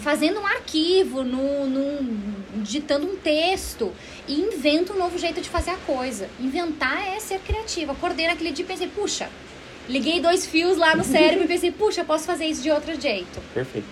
fazendo 0.01 0.41
um 0.41 0.47
arquivo, 0.47 1.23
no, 1.23 1.67
no- 1.67 2.63
digitando 2.63 3.07
um 3.07 3.17
texto 3.17 3.93
e 4.27 4.35
invento 4.41 4.93
um 4.95 4.97
novo 4.99 5.19
jeito 5.19 5.41
de 5.41 5.49
fazer 5.49 5.71
a 5.73 5.77
coisa. 5.77 6.29
Inventar 6.41 7.07
é 7.15 7.21
ser 7.21 7.39
criativa. 7.41 7.93
Acordei 7.93 8.27
naquele 8.27 8.51
dia 8.53 8.65
e 8.65 8.69
pensei, 8.69 8.89
puxa, 8.89 9.29
liguei 9.89 10.21
dois 10.21 10.47
fios 10.47 10.77
lá 10.79 10.95
no 10.97 11.05
cérebro 11.05 11.45
e 11.45 11.49
pensei, 11.49 11.71
puxa, 11.71 12.05
posso 12.05 12.25
fazer 12.25 12.47
isso 12.47 12.63
de 12.63 12.71
outro 12.71 12.99
jeito. 13.01 13.39
Perfeito. 13.53 13.87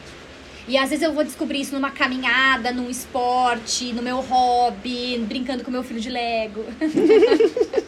E 0.68 0.76
às 0.76 0.90
vezes 0.90 1.04
eu 1.04 1.12
vou 1.12 1.22
descobrir 1.22 1.60
isso 1.60 1.72
numa 1.74 1.92
caminhada, 1.92 2.72
num 2.72 2.90
esporte, 2.90 3.92
no 3.92 4.02
meu 4.02 4.16
hobby, 4.20 5.16
brincando 5.28 5.62
com 5.62 5.70
meu 5.70 5.84
filho 5.84 6.00
de 6.00 6.10
Lego. 6.10 6.64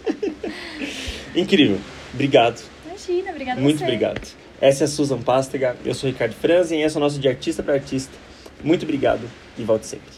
Incrível. 1.35 1.79
Obrigado. 2.13 2.63
Imagina, 2.87 3.31
obrigada 3.31 3.61
a 3.61 3.63
Muito 3.63 3.79
você. 3.79 3.85
obrigado. 3.85 4.21
Essa 4.61 4.85
é 4.85 4.87
a 4.87 4.89
Susan 4.89 5.21
Pastega, 5.23 5.77
eu 5.85 5.95
sou 5.95 6.11
o 6.11 6.13
Ricardo 6.13 6.35
Franzen, 6.35 6.83
esse 6.83 6.97
é 6.97 6.99
o 6.99 7.01
nosso 7.01 7.19
de 7.21 7.29
artista 7.29 7.63
para 7.63 7.75
artista. 7.75 8.13
Muito 8.63 8.83
obrigado 8.83 9.23
e 9.57 9.63
volte 9.63 9.87
sempre. 9.87 10.18